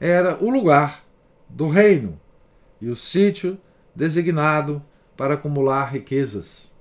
[0.00, 1.04] era o lugar
[1.48, 2.20] do reino
[2.80, 3.56] e o sítio
[3.94, 4.82] designado
[5.16, 6.72] para acumular riquezas.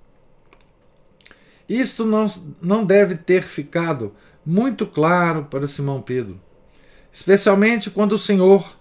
[1.69, 2.25] Isto não,
[2.59, 6.41] não deve ter ficado muito claro para Simão Pedro,
[7.13, 8.76] especialmente quando o Senhor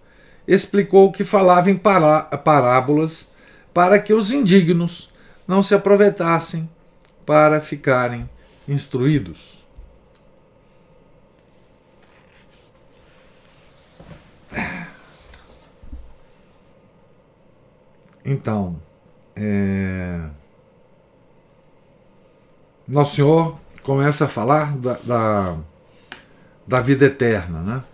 [0.46, 3.32] explicou que falava em parábolas
[3.74, 5.10] para que os indignos
[5.46, 6.68] não se aproveitassem
[7.24, 8.28] para ficarem
[8.68, 9.56] instruídos.
[18.24, 18.80] Então,
[19.36, 20.20] é...
[22.88, 25.56] Nosso Senhor começa a falar da, da,
[26.66, 27.84] da vida eterna, né?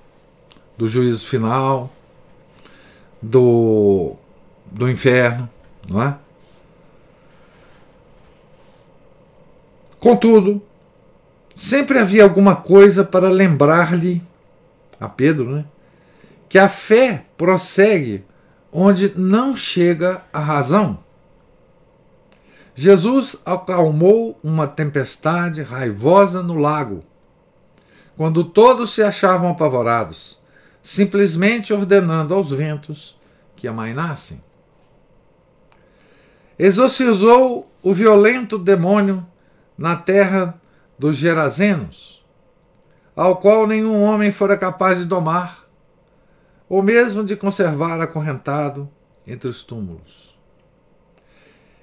[0.77, 1.91] do juízo final,
[3.23, 4.17] do,
[4.67, 5.49] do inferno,
[5.89, 6.19] não é?
[10.01, 10.61] Contudo,
[11.55, 14.21] sempre havia alguma coisa para lembrar-lhe
[14.99, 15.65] a Pedro, né,
[16.49, 18.25] que a fé prossegue
[18.73, 20.99] onde não chega a razão.
[22.75, 27.05] Jesus acalmou uma tempestade raivosa no lago,
[28.17, 30.42] quando todos se achavam apavorados,
[30.83, 33.17] simplesmente ordenando aos ventos
[33.55, 34.43] que amainassem.
[36.59, 39.25] Exorcizou o violento demônio
[39.79, 40.61] na terra
[40.99, 42.25] dos Gerazenos,
[43.15, 45.67] ao qual nenhum homem fora capaz de domar,
[46.69, 48.89] ou mesmo de conservar acorrentado
[49.27, 50.37] entre os túmulos.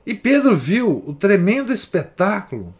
[0.06, 2.74] E Pedro viu o tremendo espetáculo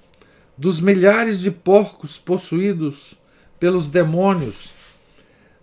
[0.58, 3.14] dos milhares de porcos possuídos
[3.60, 4.74] pelos demônios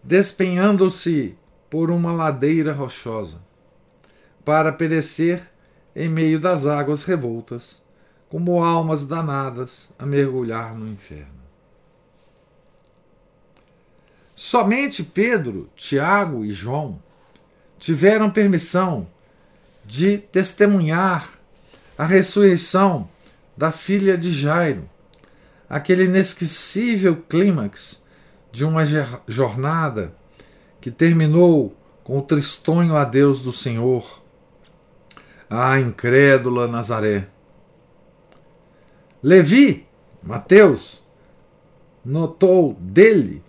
[0.06, 1.36] despenhando-se
[1.68, 3.42] por uma ladeira rochosa,
[4.44, 5.42] para perecer
[5.96, 7.82] em meio das águas revoltas
[8.28, 11.34] como almas danadas a mergulhar no inferno.
[14.32, 17.02] Somente Pedro, Tiago e João
[17.76, 19.08] tiveram permissão
[19.84, 21.32] de testemunhar
[21.98, 23.08] a ressurreição
[23.56, 24.88] da filha de Jairo,
[25.68, 28.05] aquele inesquecível clímax
[28.56, 28.84] de uma
[29.28, 30.14] jornada
[30.80, 34.22] que terminou com o tristonho adeus do Senhor
[35.50, 37.28] à incrédula Nazaré.
[39.22, 39.86] Levi,
[40.22, 41.04] Mateus,
[42.02, 43.44] notou dele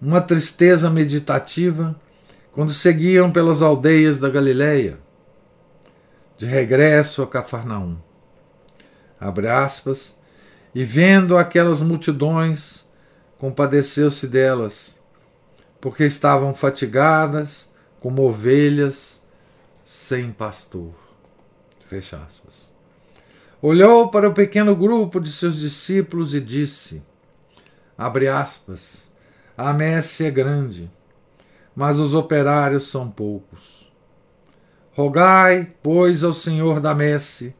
[0.00, 1.94] uma tristeza meditativa
[2.50, 4.98] quando seguiam pelas aldeias da Galileia,
[6.38, 7.98] de regresso a Cafarnaum.
[9.20, 10.16] Abre aspas,
[10.74, 12.87] e vendo aquelas multidões,
[13.38, 14.98] compadeceu-se delas,
[15.80, 17.70] porque estavam fatigadas
[18.00, 19.22] como ovelhas
[19.82, 20.92] sem pastor.
[21.86, 22.72] Fecha aspas.
[23.62, 27.02] Olhou para o pequeno grupo de seus discípulos e disse:
[27.96, 29.10] abre aspas,
[29.56, 30.90] a messe é grande,
[31.74, 33.90] mas os operários são poucos.
[34.92, 37.54] Rogai, pois, ao Senhor da messe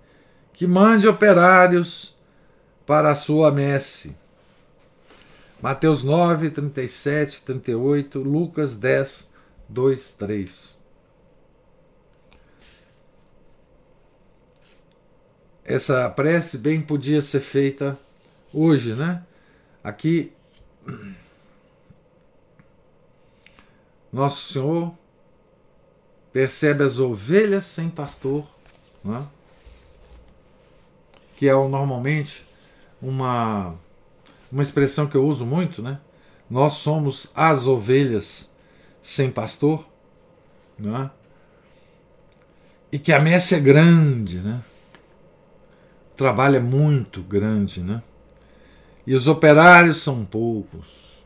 [0.53, 2.17] que mande operários
[2.85, 4.17] para a sua messe.
[5.61, 9.33] Mateus 9, 37, 38, Lucas 10,
[9.69, 10.79] 2, 3.
[15.69, 17.99] essa prece bem podia ser feita
[18.53, 19.23] hoje, né?
[19.85, 20.33] Aqui,
[24.11, 24.95] Nosso Senhor
[26.33, 28.49] percebe as ovelhas sem pastor,
[29.05, 29.27] né?
[31.37, 32.45] que é normalmente
[33.01, 33.75] uma,
[34.51, 36.01] uma expressão que eu uso muito, né?
[36.49, 38.51] Nós somos as ovelhas
[39.03, 39.87] sem pastor,
[40.79, 41.11] né?
[42.91, 44.63] e que a messe é grande, né?
[46.19, 48.03] trabalho é muito grande, né?
[49.07, 51.23] E os operários são poucos.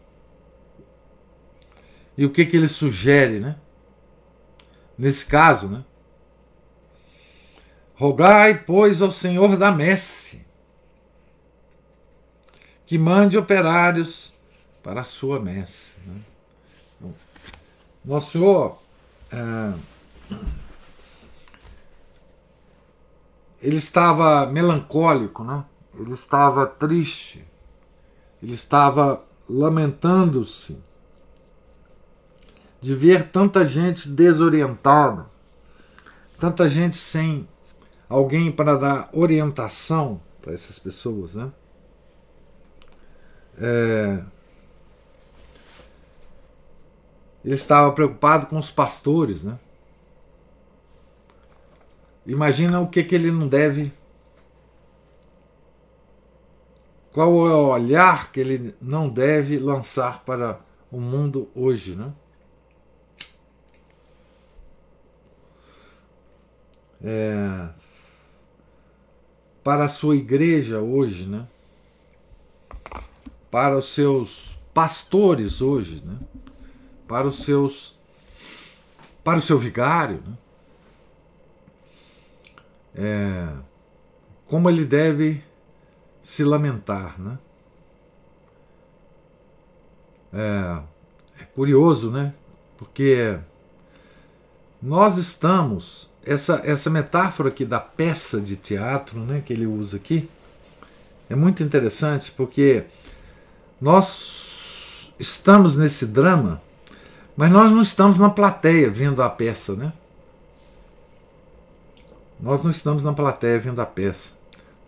[2.16, 3.56] E o que, que ele sugere, né?
[4.96, 5.82] Nesse caso, né?
[7.94, 10.44] Rogai, pois, ao Senhor da messe
[12.92, 14.34] que mande operários
[14.82, 15.92] para a sua messe.
[16.06, 17.10] Né?
[18.04, 18.78] Nosso Senhor.
[19.30, 19.72] É,
[23.62, 25.64] ele estava melancólico, né?
[25.98, 27.42] ele estava triste,
[28.42, 30.78] ele estava lamentando-se
[32.78, 35.24] de ver tanta gente desorientada,
[36.38, 37.48] tanta gente sem
[38.06, 41.50] alguém para dar orientação para essas pessoas, né?
[43.62, 44.24] É...
[47.44, 49.58] Ele estava preocupado com os pastores, né?
[52.26, 53.92] Imagina o que, que ele não deve.
[57.12, 60.60] Qual é o olhar que ele não deve lançar para
[60.90, 62.12] o mundo hoje, né?
[67.04, 67.68] É,
[69.64, 71.46] para a sua igreja hoje, né?
[73.52, 76.18] Para os seus pastores hoje, né?
[77.06, 77.94] Para os seus
[79.22, 80.36] para o seu vigário, né?
[82.94, 83.48] é,
[84.48, 85.44] como ele deve
[86.22, 87.38] se lamentar, né?
[90.32, 92.32] É, é curioso, né?
[92.76, 93.38] Porque
[94.80, 100.28] nós estamos essa essa metáfora aqui da peça de teatro, né, que ele usa aqui,
[101.28, 102.84] é muito interessante porque
[103.82, 106.62] nós estamos nesse drama,
[107.36, 109.92] mas nós não estamos na plateia vendo a peça, né?
[112.40, 114.34] Nós não estamos na plateia vendo a peça.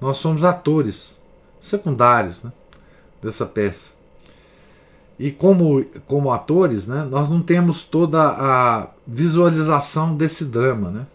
[0.00, 1.20] Nós somos atores
[1.60, 2.52] secundários né,
[3.20, 3.90] dessa peça.
[5.18, 10.90] E como, como atores, né, nós não temos toda a visualização desse drama.
[10.90, 11.06] Né?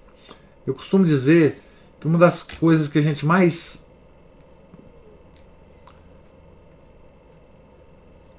[0.68, 1.62] Eu costumo dizer
[1.98, 3.82] que uma das coisas que a gente mais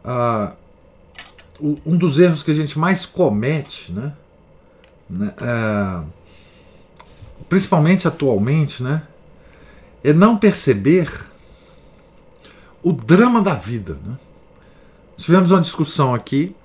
[0.04, 0.60] Uh,
[1.84, 4.14] um dos erros que a gente mais comete, né,
[5.08, 6.06] né uh,
[7.48, 9.02] principalmente atualmente, né,
[10.02, 11.10] é não perceber
[12.82, 13.98] o drama da vida.
[14.04, 14.16] Né?
[15.18, 16.56] Tivemos uma discussão aqui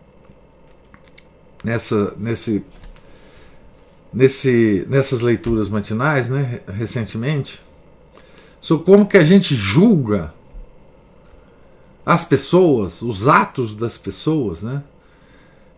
[1.62, 2.64] nessa, nesse,
[4.14, 7.62] nesse, nessas leituras matinais, né, recentemente,
[8.62, 10.34] sobre como que a gente julga
[12.06, 14.84] as pessoas, os atos das pessoas, né?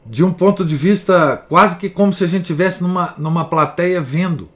[0.06, 4.02] De um ponto de vista quase que como se a gente estivesse numa, numa plateia
[4.02, 4.50] vendo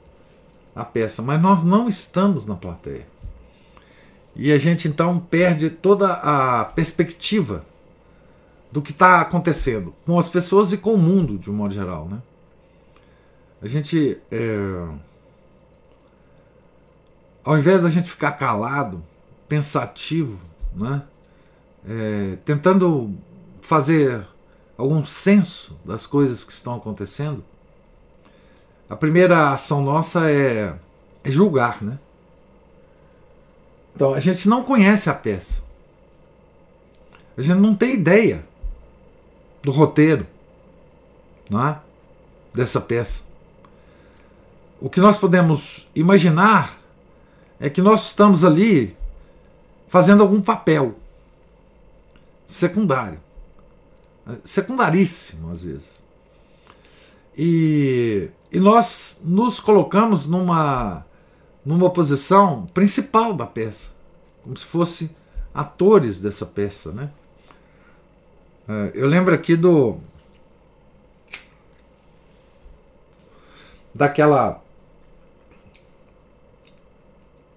[0.74, 3.06] a peça, mas nós não estamos na plateia.
[4.34, 7.64] E a gente então perde toda a perspectiva
[8.70, 12.08] do que está acontecendo com as pessoas e com o mundo de um modo geral,
[12.08, 12.22] né?
[13.60, 14.88] A gente, é...
[17.44, 19.02] ao invés da gente ficar calado,
[19.46, 20.38] pensativo,
[20.74, 21.02] né?
[21.88, 23.14] É, tentando
[23.60, 24.26] fazer
[24.76, 27.44] algum senso das coisas que estão acontecendo,
[28.88, 30.74] a primeira ação nossa é,
[31.24, 31.98] é julgar, né?
[33.94, 35.62] Então a gente não conhece a peça.
[37.36, 38.44] A gente não tem ideia
[39.62, 40.26] do roteiro
[41.52, 41.78] não é?
[42.54, 43.22] dessa peça.
[44.80, 46.76] O que nós podemos imaginar
[47.60, 48.96] é que nós estamos ali
[49.88, 50.96] fazendo algum papel
[52.52, 53.18] secundário,
[54.44, 56.02] secundaríssimo às vezes.
[57.36, 61.04] E, e nós nos colocamos numa
[61.64, 63.92] numa posição principal da peça,
[64.42, 65.14] como se fosse
[65.54, 67.10] atores dessa peça, né?
[68.68, 69.98] É, eu lembro aqui do
[73.94, 74.60] daquela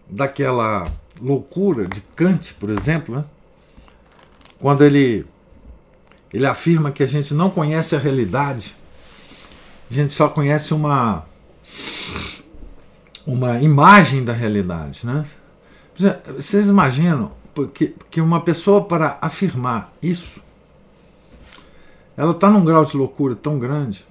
[0.08, 0.86] daquela
[1.20, 3.26] loucura de Kant, por exemplo, né?
[4.60, 5.26] Quando ele
[6.34, 8.76] ele afirma que a gente não conhece a realidade,
[9.90, 11.26] a gente só conhece uma
[13.26, 15.26] uma imagem da realidade, né?
[16.36, 17.32] Vocês imaginam
[17.74, 20.42] que, que uma pessoa para afirmar isso,
[22.18, 24.06] ela está num grau de loucura tão grande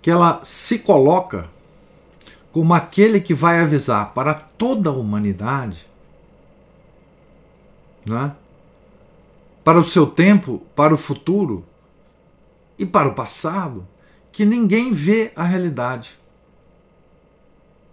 [0.00, 1.46] que ela se coloca
[2.52, 5.86] como aquele que vai avisar para toda a humanidade,
[8.04, 8.32] né?
[9.64, 11.64] Para o seu tempo, para o futuro
[12.78, 13.86] e para o passado,
[14.30, 16.18] que ninguém vê a realidade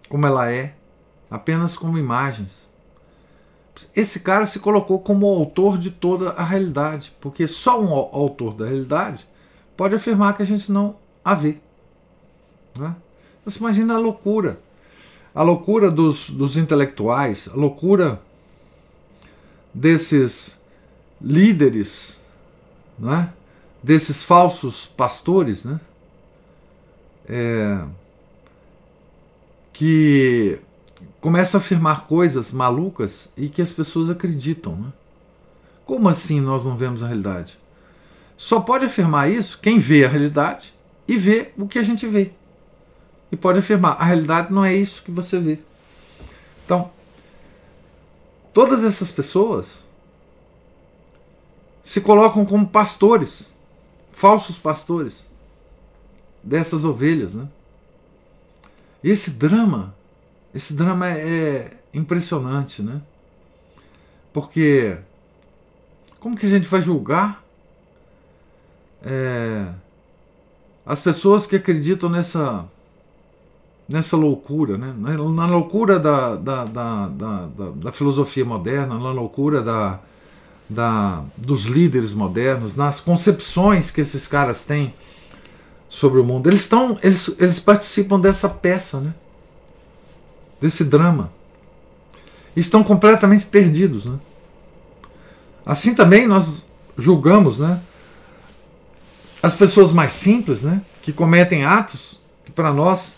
[0.10, 0.74] como ela é,
[1.30, 2.68] apenas como imagens.
[3.96, 8.66] Esse cara se colocou como autor de toda a realidade, porque só um autor da
[8.66, 9.28] realidade
[9.78, 11.58] pode afirmar que a gente não a vê.
[12.78, 12.94] Né?
[13.46, 14.60] Você imagina a loucura.
[15.34, 18.20] A loucura dos, dos intelectuais, a loucura
[19.74, 20.59] desses
[21.22, 22.20] líderes,
[22.98, 23.34] né?
[23.82, 25.80] desses falsos pastores, né?
[27.28, 27.82] É,
[29.72, 30.60] que
[31.22, 34.76] começam a afirmar coisas malucas e que as pessoas acreditam.
[34.76, 34.92] Né?
[35.86, 37.58] Como assim nós não vemos a realidade?
[38.38, 40.74] Só pode afirmar isso quem vê a realidade
[41.08, 42.32] e vê o que a gente vê.
[43.32, 45.60] E pode afirmar: a realidade não é isso que você vê.
[46.66, 46.92] Então,
[48.54, 49.84] todas essas pessoas
[51.84, 53.52] se colocam como pastores,
[54.12, 55.26] falsos pastores
[56.44, 57.48] dessas ovelhas, né?
[59.04, 59.96] Esse drama,
[60.54, 63.02] esse drama é, é impressionante, né?
[64.34, 64.98] Porque
[66.20, 67.44] como que a gente vai julgar
[69.04, 69.68] é,
[70.86, 72.68] as pessoas que acreditam nessa
[73.88, 74.94] nessa loucura, né?
[74.96, 77.08] na loucura da, da, da,
[77.76, 80.00] da filosofia moderna, na loucura da,
[80.70, 84.94] da, dos líderes modernos, nas concepções que esses caras têm
[85.90, 86.48] sobre o mundo.
[86.48, 89.14] Eles estão, eles, eles participam dessa peça, né?
[90.62, 91.32] desse drama.
[92.56, 94.06] Estão completamente perdidos.
[94.06, 94.20] Né?
[95.66, 96.66] Assim também nós
[96.98, 97.82] julgamos né,
[99.42, 103.18] as pessoas mais simples, né, que cometem atos que para nós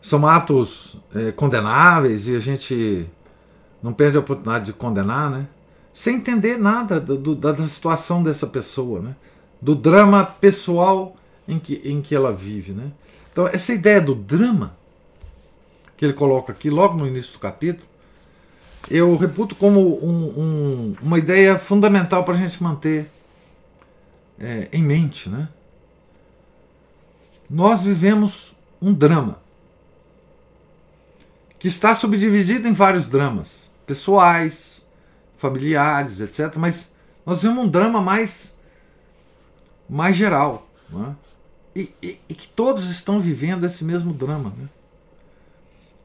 [0.00, 3.06] são atos é, condenáveis e a gente
[3.82, 5.46] não perde a oportunidade de condenar, né?
[5.92, 9.16] Sem entender nada do, do, da situação dessa pessoa, né?
[9.60, 11.16] Do drama pessoal
[11.46, 12.90] em que, em que ela vive, né?
[13.30, 14.76] Então, essa ideia do drama
[15.96, 17.86] que ele coloca aqui, logo no início do capítulo,
[18.90, 23.10] eu reputo como um, um, uma ideia fundamental para a gente manter
[24.38, 25.48] é, em mente, né?
[27.48, 29.40] Nós vivemos um drama
[31.58, 34.81] que está subdividido em vários dramas pessoais,
[35.42, 36.56] familiares, etc.
[36.56, 36.92] Mas
[37.26, 38.56] nós vemos um drama mais,
[39.90, 40.68] mais geral.
[40.88, 41.16] Né?
[41.74, 44.52] E, e, e, que todos estão vivendo esse mesmo drama.
[44.56, 44.68] Né?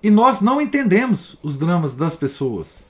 [0.02, 2.84] E nós não entendemos os dramas das pessoas.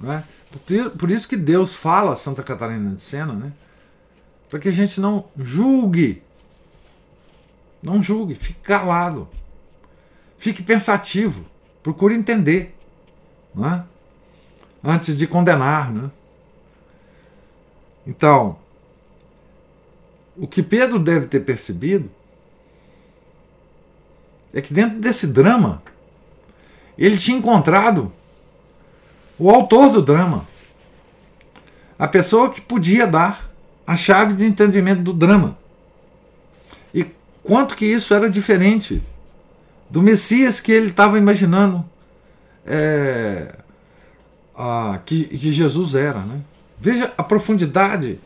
[0.00, 0.22] Né?
[0.50, 3.52] Por, por isso que Deus fala a Santa Catarina de Sena, né?
[4.48, 6.22] para que a gente não julgue.
[7.82, 9.28] Não julgue, fique calado.
[10.38, 11.46] Fique pensativo,
[11.82, 12.76] procure entender,
[13.54, 13.84] né?
[14.86, 15.92] Antes de condenar.
[15.92, 16.10] Né?
[18.06, 18.56] Então,
[20.36, 22.08] o que Pedro deve ter percebido
[24.54, 25.82] é que dentro desse drama,
[26.96, 28.12] ele tinha encontrado
[29.38, 30.46] o autor do drama,
[31.98, 33.50] a pessoa que podia dar
[33.86, 35.58] a chave de entendimento do drama.
[36.94, 37.06] E
[37.42, 39.02] quanto que isso era diferente
[39.90, 41.84] do Messias que ele estava imaginando
[42.64, 43.54] é,
[45.04, 46.20] que, que, Jesus era.
[46.20, 46.40] Né?
[46.78, 48.18] Veja a profundidade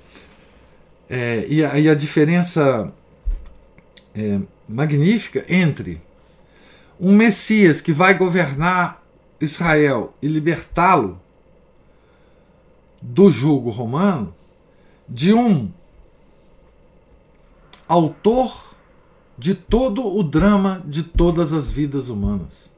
[1.09, 2.93] é, e, a, e, a, diferença
[4.15, 6.01] é, magnífica entre
[6.99, 9.03] um Messias que vai governar
[9.41, 11.21] Israel e libertá-lo
[13.01, 14.35] do jugo romano
[15.09, 15.73] de um
[17.89, 18.71] autor
[19.37, 22.71] de todo o drama de todas as vidas humanas.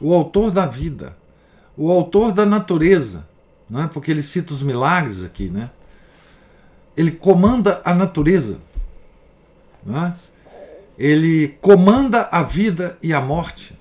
[0.00, 1.16] O autor da vida,
[1.76, 3.26] o autor da natureza,
[3.74, 3.86] é?
[3.86, 5.70] porque ele cita os milagres aqui, né?
[6.96, 8.58] ele comanda a natureza,
[9.88, 10.12] é?
[10.98, 13.76] ele comanda a vida e a morte.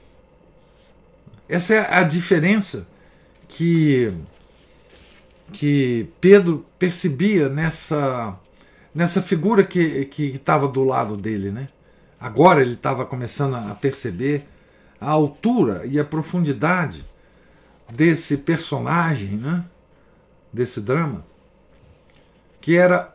[1.47, 2.87] Essa é a diferença
[3.47, 4.11] que,
[5.51, 8.39] que Pedro percebia nessa
[8.93, 11.51] nessa figura que estava do lado dele.
[11.51, 11.67] Né?
[12.19, 14.47] Agora ele estava começando a perceber
[14.99, 17.03] a altura e a profundidade
[17.93, 19.63] desse personagem, né?
[20.51, 21.25] desse drama,
[22.59, 23.13] que era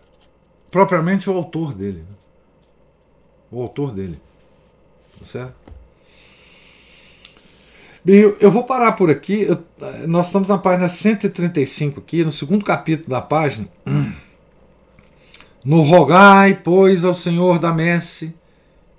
[0.71, 2.05] propriamente o autor dele.
[2.09, 2.17] Né?
[3.51, 4.21] O autor dele.
[5.19, 5.55] Tá certo?
[8.05, 9.43] Bem, eu vou parar por aqui.
[9.43, 9.63] Eu,
[10.07, 13.69] nós estamos na página 135 aqui, no segundo capítulo da página.
[15.65, 18.35] No rogai, pois, ao Senhor da messe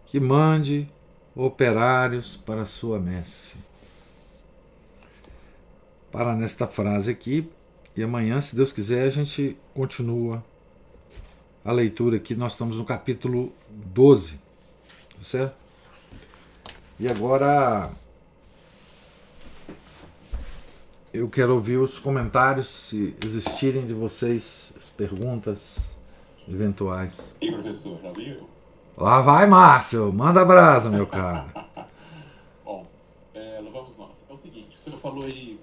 [0.05, 0.89] que mande
[1.35, 3.68] operários para a sua messe.
[6.11, 7.49] Para nesta frase aqui,
[7.95, 10.43] e amanhã, se Deus quiser, a gente continua
[11.65, 12.33] a leitura aqui.
[12.33, 15.55] Nós estamos no capítulo 12, tá certo?
[16.99, 17.91] E agora
[21.13, 25.77] eu quero ouvir os comentários, se existirem de vocês, as perguntas
[26.47, 27.35] eventuais.
[27.41, 28.47] E professor, já viu?
[28.97, 31.47] Lá vai, Márcio, manda brasa, meu cara.
[32.63, 32.85] Bom,
[33.33, 34.23] é, vamos nós.
[34.29, 35.58] É o seguinte, o senhor falou aí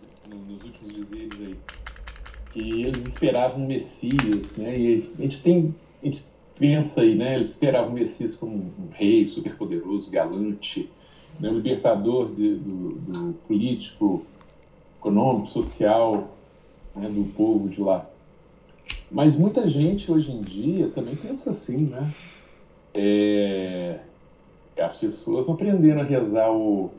[0.86, 1.56] nos últimos dizeres aí
[2.52, 4.78] que eles esperavam um Messias, né?
[4.78, 6.24] E a gente tem, a gente
[6.58, 7.34] pensa aí, né?
[7.34, 10.90] Eles esperavam o Messias como um rei superpoderoso, galante,
[11.38, 11.50] né?
[11.50, 14.24] libertador de, do, do político,
[14.98, 16.36] econômico, social,
[16.94, 17.08] né?
[17.10, 18.08] do povo de lá.
[19.10, 22.10] Mas muita gente hoje em dia também pensa assim, né?
[22.94, 24.00] É,
[24.80, 26.90] as pessoas aprenderam a rezar o.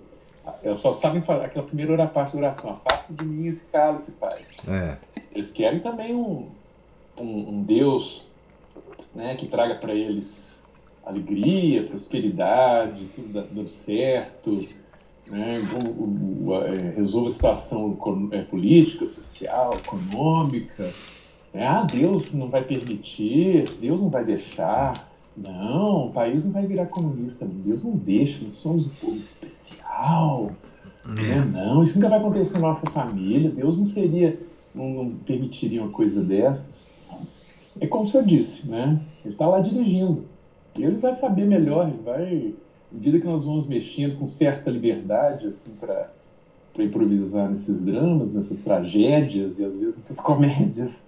[0.63, 4.35] Elas só sabem falar aquela primeira parte da oração, afaste de mim esse cálice, Pai.
[4.67, 4.97] É.
[5.31, 6.47] Eles querem também um,
[7.19, 8.27] um, um Deus
[9.13, 10.61] né, que traga para eles
[11.05, 14.67] alegria, prosperidade, tudo dando certo,
[15.27, 17.97] né, o, o, é, resolva a situação
[18.31, 20.91] é, política, social, econômica.
[21.53, 25.09] É, ah, Deus não vai permitir, Deus não vai deixar.
[25.37, 27.45] Não, o país não vai virar comunista.
[27.45, 30.51] Deus não deixa, nós somos um povo especial.
[31.05, 31.39] É.
[31.45, 33.51] Não, isso nunca vai acontecer na nossa família.
[33.51, 34.37] Deus não seria,
[34.73, 36.87] não, não permitiria uma coisa dessas.
[37.79, 38.99] É como você disse, né?
[39.23, 40.25] Ele está lá dirigindo.
[40.75, 42.53] Ele vai saber melhor, ele vai
[42.91, 46.09] medida que nós vamos mexendo com certa liberdade assim, para
[46.79, 51.07] improvisar nesses dramas, nessas tragédias e às vezes nessas comédias,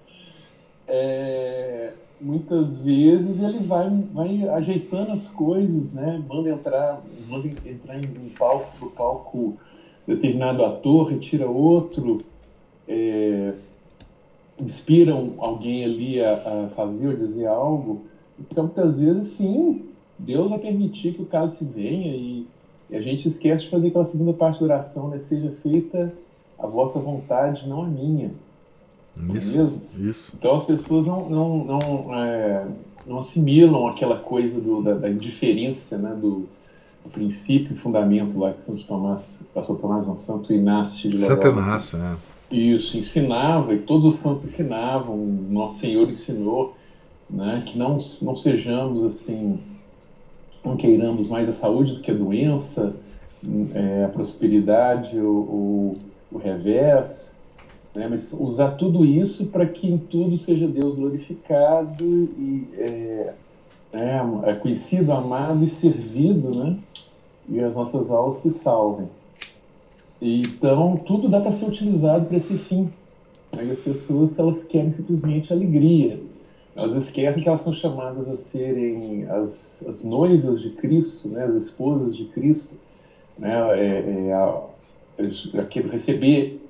[0.89, 6.21] é, muitas vezes ele vai, vai ajeitando as coisas, né?
[6.27, 9.57] manda entrar, manda entrar em um palco, pro palco
[10.07, 12.17] determinado ator, retira outro,
[12.87, 13.53] é,
[14.59, 18.01] inspiram alguém ali a, a fazer ou dizer algo.
[18.39, 19.85] Então, muitas vezes, sim,
[20.17, 22.47] Deus vai permitir que o caso se venha e,
[22.89, 25.19] e a gente esquece de fazer aquela segunda parte da oração, né?
[25.19, 26.11] Seja feita
[26.57, 28.31] a vossa vontade, não a minha.
[29.33, 29.81] É isso, é mesmo?
[29.97, 30.33] Isso.
[30.37, 32.67] Então as pessoas não, não, não, é,
[33.05, 36.15] não assimilam aquela coisa do, da, da indiferença, né?
[36.15, 36.47] Do,
[37.03, 41.47] do princípio e fundamento lá que Santo Tomás, Pastor Tomás, não, Santo Inácio de Santo
[41.47, 42.17] Inácio, né?
[42.51, 46.75] Isso, ensinava, e todos os santos ensinavam, Nosso Senhor ensinou,
[47.29, 47.63] né?
[47.65, 49.59] Que não, não sejamos assim
[50.63, 52.93] não queiramos mais a saúde do que a doença,
[53.73, 55.91] é, a prosperidade, o, o,
[56.31, 57.33] o revés,
[57.95, 58.07] né?
[58.09, 63.33] mas usar tudo isso para que em tudo seja Deus glorificado e é,
[63.93, 66.77] é, é, conhecido, amado e servido, né?
[67.47, 69.07] e as nossas almas se salvem.
[70.21, 72.91] Então, tudo dá para ser utilizado para esse fim.
[73.57, 76.21] Aí as pessoas, elas querem simplesmente alegria,
[76.75, 81.55] elas esquecem que elas são chamadas a serem as, as noivas de Cristo, né, as
[81.55, 82.75] esposas de Cristo,
[83.37, 84.61] né, é, é a,
[85.17, 86.61] é, receber,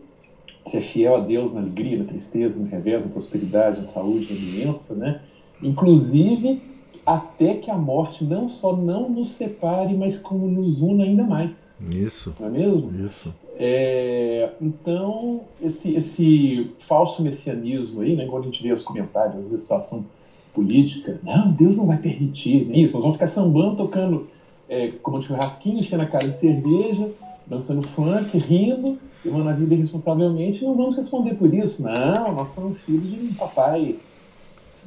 [0.69, 4.65] ser fiel a Deus na alegria, na tristeza, no revés, na prosperidade, na saúde, na
[4.65, 5.21] doença, né,
[5.61, 6.61] inclusive
[7.05, 11.75] até que a morte não só não nos separe, mas como nos una ainda mais.
[11.91, 12.35] Isso.
[12.39, 13.03] Não é mesmo?
[13.03, 13.33] Isso.
[13.57, 19.57] É, então, esse, esse falso messianismo aí, né, quando a gente vê os comentários da
[19.57, 20.05] situação
[20.53, 24.27] política, não, Deus não vai permitir, né, isso, nós vamos ficar sambando, tocando
[24.67, 27.09] é, como um churrasquinho, enchendo a cara de cerveja,
[27.47, 31.83] dançando funk, rindo, levando a vida irresponsavelmente, não vamos responder por isso.
[31.83, 33.95] Não, nós somos filhos de um papai,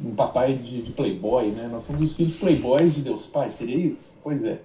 [0.05, 1.69] um papai de, de playboy, né?
[1.71, 4.15] Nós somos os filhos playboys de Deus Pai, seria isso?
[4.23, 4.61] Pois é.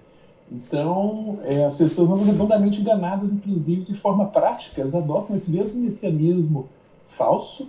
[0.50, 5.80] Então, é, as pessoas vão redondamente enganadas, inclusive de forma prática, elas adotam esse mesmo
[5.80, 6.68] messianismo
[7.06, 7.68] falso,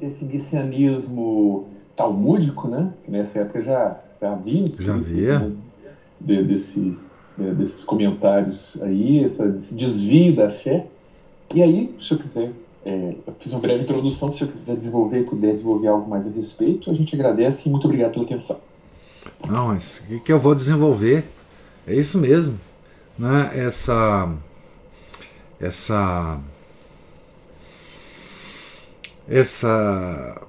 [0.00, 2.92] esse messianismo talmúdico, né?
[3.04, 5.38] Que nessa época já, já havia já havia.
[5.38, 5.56] Né?
[6.20, 6.98] De, desse,
[7.38, 10.86] é, desses comentários aí, essa, esse desvio da fé.
[11.54, 12.52] E aí, se eu quiser,
[12.84, 16.30] é, eu fiz uma breve introdução, se eu quiser desenvolver puder desenvolver algo mais a
[16.30, 18.58] respeito, a gente agradece e muito obrigado pela atenção.
[19.48, 21.24] Não, mas o que eu vou desenvolver
[21.86, 22.58] é isso mesmo.
[23.18, 23.50] Né?
[23.54, 24.32] Essa.
[25.60, 26.40] Essa.
[29.28, 30.42] Essa.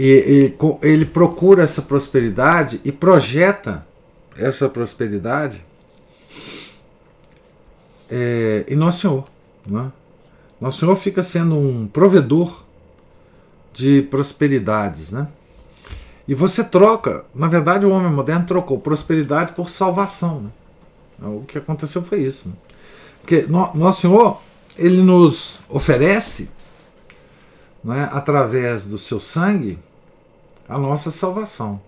[0.00, 3.84] E, e, ele procura essa prosperidade e projeta
[4.36, 5.60] essa prosperidade
[8.08, 9.24] é, em Nosso Senhor.
[9.66, 9.90] Né?
[10.60, 12.62] Nosso Senhor fica sendo um provedor
[13.74, 15.26] de prosperidades, né?
[16.28, 20.42] E você troca, na verdade, o homem moderno trocou prosperidade por salvação.
[21.18, 21.26] Né?
[21.26, 22.50] O que aconteceu foi isso.
[22.50, 22.54] Né?
[23.20, 24.40] Porque no, Nosso Senhor,
[24.76, 26.48] ele nos oferece,
[27.82, 29.76] né, através do seu sangue,
[30.68, 31.80] a nossa salvação.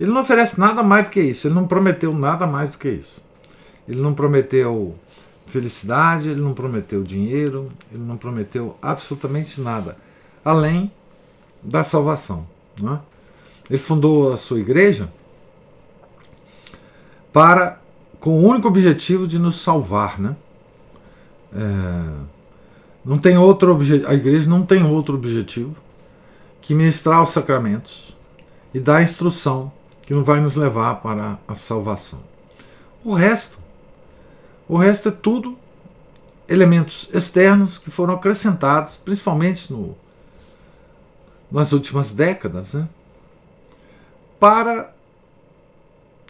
[0.00, 2.88] Ele não oferece nada mais do que isso, ele não prometeu nada mais do que
[2.88, 3.24] isso.
[3.86, 4.94] Ele não prometeu
[5.46, 9.96] felicidade, ele não prometeu dinheiro, ele não prometeu absolutamente nada,
[10.44, 10.90] além
[11.62, 12.46] da salvação.
[12.80, 12.98] Né?
[13.68, 15.08] Ele fundou a sua igreja
[17.32, 17.80] para
[18.18, 20.34] com o único objetivo de nos salvar, né?
[21.52, 22.34] É,
[23.04, 25.76] não tem outro objetivo, a igreja não tem outro objetivo
[26.62, 28.13] que ministrar os sacramentos
[28.74, 29.72] e dar a instrução
[30.02, 32.20] que não vai nos levar para a salvação.
[33.02, 33.64] O resto
[34.68, 35.56] o resto é tudo
[36.48, 39.96] elementos externos que foram acrescentados, principalmente no,
[41.50, 42.88] nas últimas décadas, né,
[44.40, 44.92] para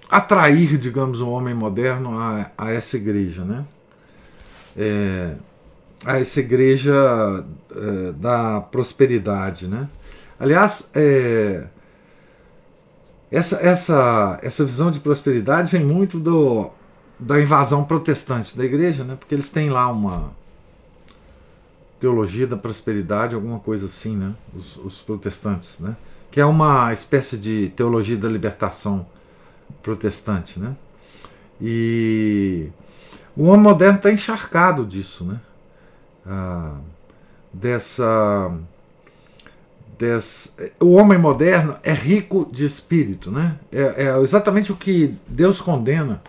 [0.08, 3.64] atrair, digamos, o homem moderno a, a essa igreja, né?
[4.76, 5.34] É,
[6.04, 9.88] a essa igreja é, da prosperidade, né?
[10.38, 11.64] Aliás, é,
[13.30, 16.70] essa, essa, essa visão de prosperidade vem muito do,
[17.18, 19.16] da invasão protestante da igreja, né?
[19.18, 20.32] Porque eles têm lá uma
[21.98, 24.34] teologia da prosperidade, alguma coisa assim, né?
[24.54, 25.96] Os, os protestantes, né?
[26.30, 29.06] Que é uma espécie de teologia da libertação
[29.82, 30.76] protestante, né?
[31.60, 32.68] E
[33.36, 35.40] o homem moderno está encharcado disso, né?
[36.26, 36.76] Ah,
[37.52, 38.52] dessa
[39.98, 43.58] des, o homem moderno é rico de espírito, né?
[43.70, 46.22] É, é exatamente o que Deus condena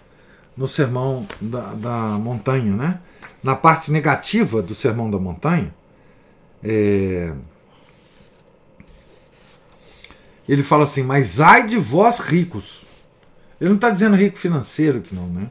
[0.56, 3.00] no sermão da, da montanha, né?
[3.44, 5.74] Na parte negativa do sermão da montanha,
[6.64, 7.34] é,
[10.48, 12.86] ele fala assim: Mas ai de vós ricos.
[13.60, 15.50] Ele não está dizendo rico financeiro que não, né?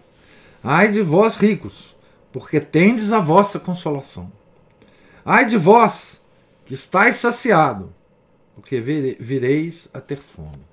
[0.62, 1.94] Ai de vós ricos,
[2.32, 4.30] porque tendes a vossa consolação.
[5.24, 6.22] Ai de vós
[6.66, 7.92] que estáis saciado,
[8.54, 10.64] porque vireis a ter fome.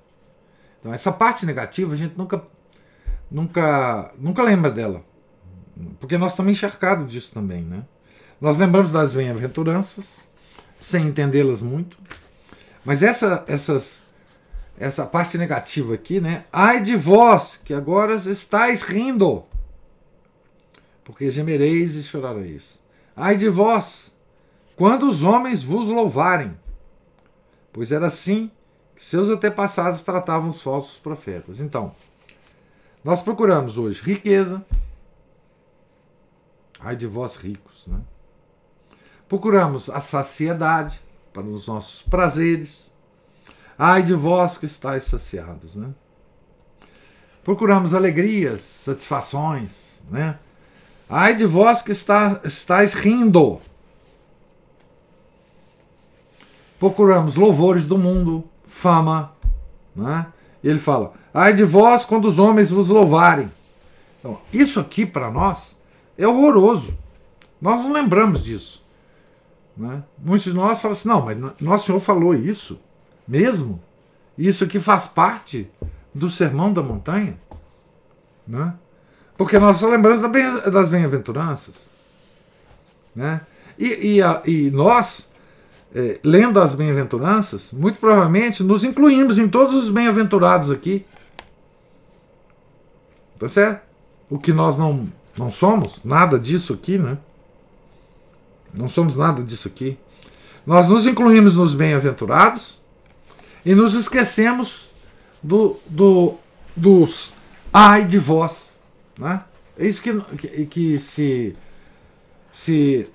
[0.78, 2.42] Então, essa parte negativa a gente nunca,
[3.30, 5.04] nunca, nunca lembra dela,
[6.00, 7.84] porque nós estamos encharcados disso também, né?
[8.40, 10.26] Nós lembramos das bem-aventuranças,
[10.78, 11.96] sem entendê-las muito,
[12.84, 14.04] mas essa, essas,
[14.76, 16.44] essa parte negativa aqui, né?
[16.52, 19.44] Ai de vós que agora estáis rindo,
[21.04, 22.82] porque gemereis e chorareis.
[23.14, 24.12] Ai de vós,
[24.74, 26.56] quando os homens vos louvarem,
[27.72, 28.50] pois era assim
[28.94, 31.60] que seus antepassados tratavam os falsos profetas.
[31.60, 31.94] Então,
[33.02, 34.64] nós procuramos hoje riqueza,
[36.78, 38.00] ai de vós ricos, né?
[39.28, 41.00] Procuramos a saciedade
[41.32, 42.92] para os nossos prazeres,
[43.78, 45.92] ai de vós que estáis saciados, né?
[47.42, 50.38] Procuramos alegrias, satisfações, né?
[51.08, 53.60] Ai de vós que está, estáis rindo,
[56.82, 59.30] procuramos louvores do mundo, fama.
[59.94, 60.26] Né?
[60.64, 63.48] E ele fala: Ai de vós quando os homens vos louvarem.
[64.18, 65.80] Então, isso aqui para nós
[66.18, 66.92] é horroroso.
[67.60, 68.84] Nós não lembramos disso.
[69.76, 70.02] Né?
[70.18, 72.80] Muitos de nós falam assim: não, mas nosso Senhor falou isso
[73.28, 73.80] mesmo?
[74.36, 75.70] Isso aqui faz parte
[76.12, 77.38] do sermão da montanha?
[78.44, 78.74] Né?
[79.36, 81.88] Porque nós só lembramos das bem-aventuranças.
[83.14, 83.40] Né?
[83.78, 85.30] E, e, e nós
[85.94, 91.04] é, lendo as bem-aventuranças, muito provavelmente nos incluímos em todos os bem-aventurados aqui.
[93.38, 93.82] Tá certo?
[94.30, 97.18] O que nós não, não somos, nada disso aqui, né?
[98.72, 99.98] Não somos nada disso aqui.
[100.64, 102.80] Nós nos incluímos nos bem-aventurados
[103.64, 104.86] e nos esquecemos
[105.42, 106.36] do, do,
[106.74, 107.32] dos
[107.72, 108.78] ai de vós.
[109.18, 109.44] Né?
[109.76, 111.54] É isso que, que, que se,
[112.50, 113.08] se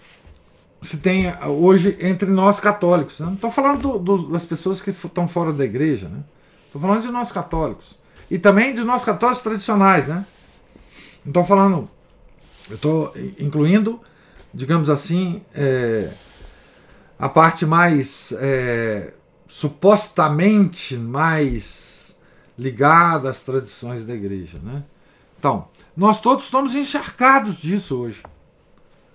[0.81, 3.19] se tem hoje entre nós católicos.
[3.19, 3.25] Né?
[3.27, 6.23] Não estou falando do, do, das pessoas que estão fora da igreja, né?
[6.65, 7.97] Estou falando de nós católicos.
[8.29, 10.25] E também de nós católicos tradicionais, né?
[11.25, 11.89] Não estou falando.
[12.69, 13.99] Eu estou incluindo,
[14.53, 16.11] digamos assim, é,
[17.17, 19.13] a parte mais é,
[19.47, 22.15] supostamente mais
[22.59, 24.83] ligada às tradições da igreja, né?
[25.39, 28.21] Então, nós todos estamos encharcados disso hoje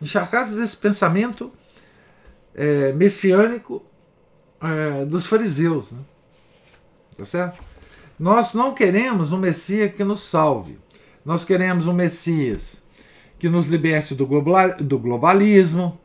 [0.03, 1.53] encharcados desse pensamento
[2.55, 3.83] é, messiânico
[4.61, 5.93] é, dos fariseus.
[5.93, 6.01] Né?
[7.17, 7.63] Tá certo?
[8.19, 10.79] Nós não queremos um Messias que nos salve.
[11.25, 12.83] Nós queremos um Messias
[13.39, 15.99] que nos liberte do, globalismo,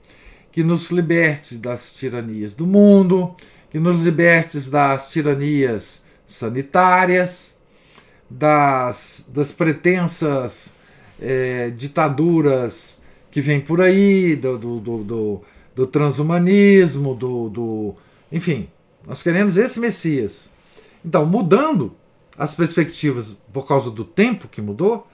[0.52, 3.36] que nos liberte das tiranias do mundo,
[3.70, 7.56] que nos liberte das tiranias sanitárias,
[8.30, 10.76] das, das pretensas
[11.22, 12.97] é, ditaduras
[13.38, 15.42] que vem por aí, do, do, do, do,
[15.76, 17.96] do transhumanismo, do, do.
[18.32, 18.68] Enfim,
[19.06, 20.50] nós queremos esse Messias.
[21.06, 21.96] Então, mudando
[22.36, 25.08] as perspectivas por causa do tempo que mudou,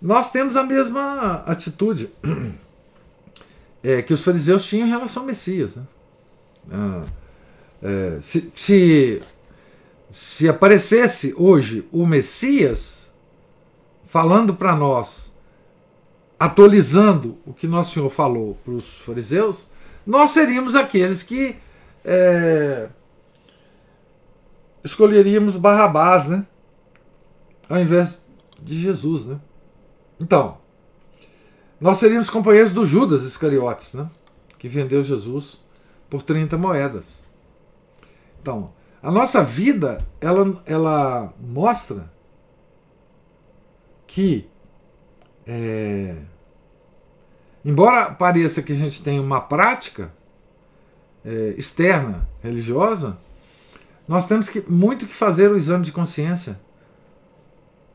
[0.00, 2.10] nós temos a mesma atitude
[3.82, 5.74] é, que os fariseus tinham em relação ao Messias.
[5.74, 5.82] Né?
[6.70, 7.02] Ah,
[7.82, 9.20] é, se, se,
[10.12, 13.10] se aparecesse hoje o Messias
[14.06, 15.31] falando para nós
[16.42, 19.70] atualizando o que Nosso Senhor falou para os fariseus,
[20.04, 21.54] nós seríamos aqueles que
[22.04, 22.88] é,
[24.82, 26.44] escolheríamos Barrabás, né?
[27.68, 28.26] Ao invés
[28.60, 29.40] de Jesus, né?
[30.20, 30.58] Então,
[31.80, 34.10] nós seríamos companheiros do Judas Iscariotes, né?
[34.58, 35.62] Que vendeu Jesus
[36.10, 37.22] por 30 moedas.
[38.40, 42.10] Então, a nossa vida, ela, ela mostra
[44.08, 44.50] que
[45.46, 46.16] é,
[47.64, 50.12] Embora pareça que a gente tem uma prática
[51.24, 53.16] é, externa, religiosa,
[54.06, 56.58] nós temos que, muito que fazer o exame de consciência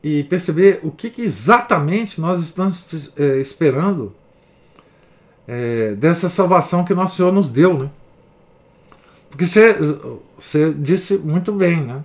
[0.02, 4.14] e perceber o que, que exatamente nós estamos é, esperando
[5.46, 7.90] é, dessa salvação que nosso Senhor nos deu, né?
[9.28, 9.74] Porque você,
[10.38, 12.02] você disse muito bem, né?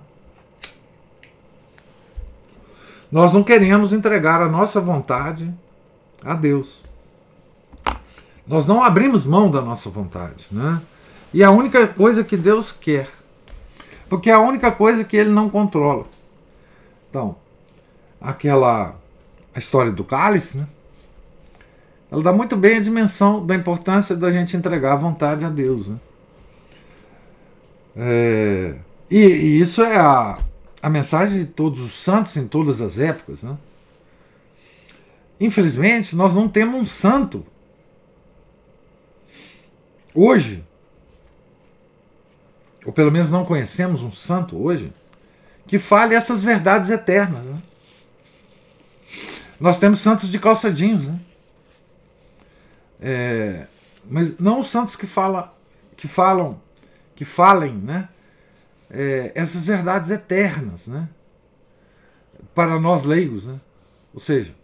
[3.10, 5.52] Nós não queremos entregar a nossa vontade
[6.22, 6.82] a Deus.
[8.46, 10.80] Nós não abrimos mão da nossa vontade, né?
[11.32, 13.08] E a única coisa que Deus quer.
[14.08, 16.06] Porque é a única coisa que ele não controla.
[17.08, 17.36] Então,
[18.20, 18.96] aquela
[19.54, 20.66] a história do cálice, né?
[22.10, 25.88] Ela dá muito bem a dimensão da importância da gente entregar a vontade a Deus.
[25.88, 25.96] Né?
[27.96, 28.74] É,
[29.10, 30.34] e, e, isso é a,
[30.82, 33.42] a mensagem de todos os santos em todas as épocas.
[33.42, 33.56] Né?
[35.40, 37.44] Infelizmente, nós não temos um santo
[40.14, 40.64] hoje,
[42.84, 44.92] ou pelo menos não conhecemos um santo hoje,
[45.66, 47.42] que fale essas verdades eternas.
[47.42, 47.62] Né?
[49.58, 51.20] Nós temos santos de calça jeans, né?
[53.00, 53.66] É,
[54.08, 55.54] mas não os santos que, fala,
[55.96, 56.60] que falam,
[57.16, 58.08] que falem, né?
[58.90, 61.08] É, essas verdades eternas, né?
[62.54, 63.58] Para nós leigos, né?
[64.12, 64.54] Ou seja,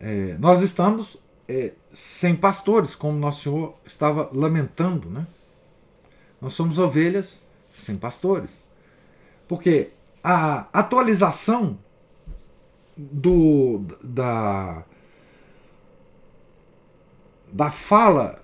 [0.00, 1.16] é, nós estamos
[1.48, 5.26] é, sem pastores, como Nosso Senhor estava lamentando, né?
[6.40, 7.42] Nós somos ovelhas
[7.76, 8.50] sem pastores.
[9.46, 9.90] Porque
[10.22, 11.78] a atualização
[12.96, 14.84] do, da,
[17.52, 18.42] da fala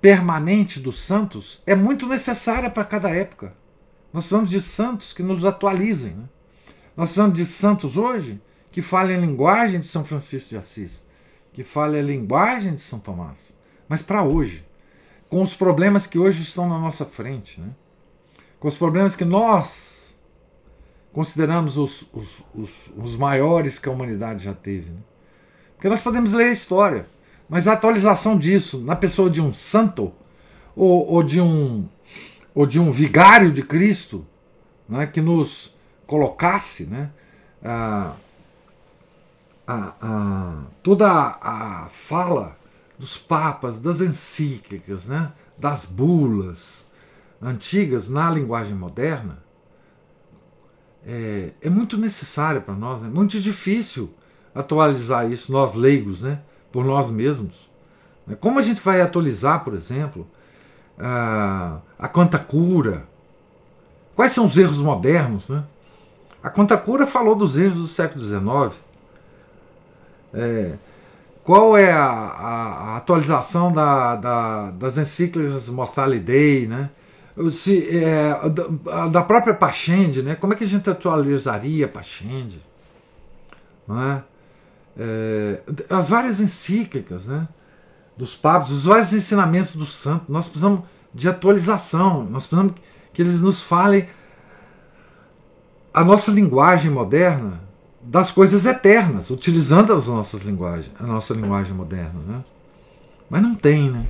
[0.00, 3.54] permanente dos santos é muito necessária para cada época.
[4.12, 6.12] Nós precisamos de santos que nos atualizem.
[6.12, 6.24] Né?
[6.96, 8.40] Nós precisamos de santos hoje
[8.70, 11.05] que falem a linguagem de São Francisco de Assis,
[11.56, 13.56] que falem a linguagem de São Tomás,
[13.88, 14.62] mas para hoje,
[15.26, 17.70] com os problemas que hoje estão na nossa frente, né?
[18.60, 20.14] com os problemas que nós
[21.14, 24.90] consideramos os, os, os, os maiores que a humanidade já teve.
[24.90, 24.98] Né?
[25.74, 27.06] Porque nós podemos ler a história,
[27.48, 30.12] mas a atualização disso na pessoa de um santo
[30.76, 31.88] ou, ou de um
[32.54, 34.26] ou de um vigário de Cristo
[34.86, 35.74] né, que nos
[36.06, 37.10] colocasse né,
[37.64, 38.12] a,
[39.66, 42.56] a, a, toda a fala
[42.98, 46.86] dos papas, das encíclicas, né, das bulas
[47.42, 49.38] antigas na linguagem moderna,
[51.04, 54.10] é, é muito necessária para nós, é muito difícil
[54.54, 56.40] atualizar isso, nós leigos, né,
[56.72, 57.70] por nós mesmos.
[58.26, 58.36] Né?
[58.40, 60.26] Como a gente vai atualizar, por exemplo,
[60.98, 63.06] a, a quanta cura?
[64.14, 65.48] Quais são os erros modernos?
[65.48, 65.62] Né?
[66.42, 68.85] A quanta cura falou dos erros do século XIX.
[70.34, 70.74] É,
[71.46, 76.90] qual é a, a, a atualização da, da, das encíclicas Mortality Day, né?
[77.52, 80.34] se, é, da, da, própria Pachende, né?
[80.34, 82.60] Como é que a gente atualizaria Pachende?
[83.86, 84.24] Não é?
[84.98, 85.60] é?
[85.90, 87.46] as várias encíclicas, né?
[88.16, 90.80] Dos papas, os vários ensinamentos dos santos, nós precisamos
[91.14, 92.74] de atualização, nós precisamos
[93.12, 94.08] que eles nos falem
[95.92, 97.65] a nossa linguagem moderna
[98.06, 102.44] das coisas eternas, utilizando as nossas linguagens, a nossa linguagem moderna, né?
[103.28, 104.06] Mas não tem, né?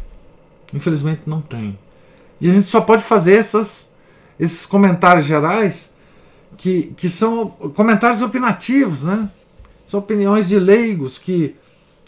[0.72, 1.78] Infelizmente não tem.
[2.38, 3.90] E a gente só pode fazer essas,
[4.38, 5.94] esses comentários gerais
[6.58, 9.30] que, que são comentários opinativos, né?
[9.86, 11.56] São opiniões de leigos que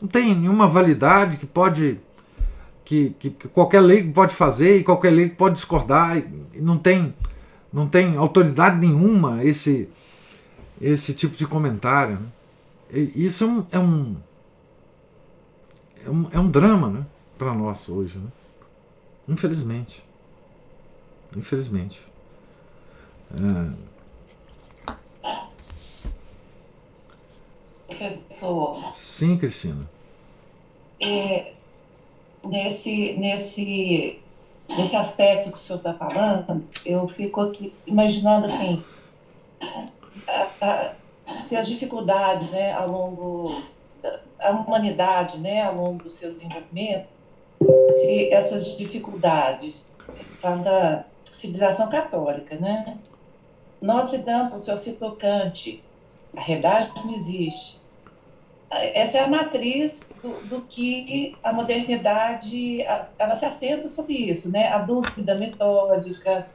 [0.01, 1.99] não tem nenhuma validade, que pode.
[2.84, 6.18] Que, que, que qualquer leigo pode fazer e qualquer leigo pode discordar.
[6.18, 7.14] E não tem,
[7.72, 9.89] não tem autoridade nenhuma esse,
[10.81, 12.20] esse tipo de comentário.
[12.20, 13.01] Né?
[13.14, 14.16] Isso é um, é um,
[16.05, 17.07] é um, é um drama né,
[17.37, 18.18] para nós hoje.
[18.18, 18.31] Né?
[19.29, 20.03] Infelizmente.
[21.37, 22.01] Infelizmente.
[23.35, 23.89] É...
[27.87, 28.95] Professor.
[28.95, 29.89] Sim, Cristina.
[31.01, 31.53] É,
[32.45, 34.20] nesse, nesse,
[34.68, 38.83] nesse aspecto que o senhor está falando, eu fico aqui imaginando assim,
[41.26, 43.62] se as dificuldades né, ao longo
[44.03, 47.09] da humanidade, né, ao longo do seu desenvolvimento,
[47.91, 49.91] se essas dificuldades,
[50.41, 51.05] falando da,
[51.39, 52.99] civilização católica, né?
[53.81, 55.83] Nós lidamos, o senhor citou Kant,
[56.37, 57.78] a realidade não existe.
[58.71, 62.83] Essa é a matriz do, do, que a modernidade,
[63.19, 64.69] ela se assenta sobre isso, né?
[64.69, 66.47] A dúvida metódica.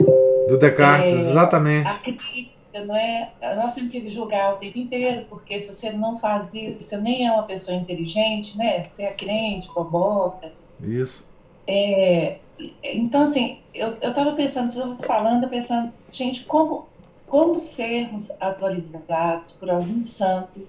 [0.47, 1.89] Do Descartes, é, exatamente.
[1.89, 3.31] A crítica, não é?
[3.55, 7.27] Nós temos que julgar o tempo inteiro, porque se você não faz isso, você nem
[7.27, 8.85] é uma pessoa inteligente, né?
[8.91, 10.53] Você é crente, boboca.
[10.83, 11.25] Isso.
[11.65, 12.37] É,
[12.83, 16.85] então, assim, eu estava pensando, estava falando, pensando, gente, como,
[17.25, 20.61] como sermos atualizados por algum santo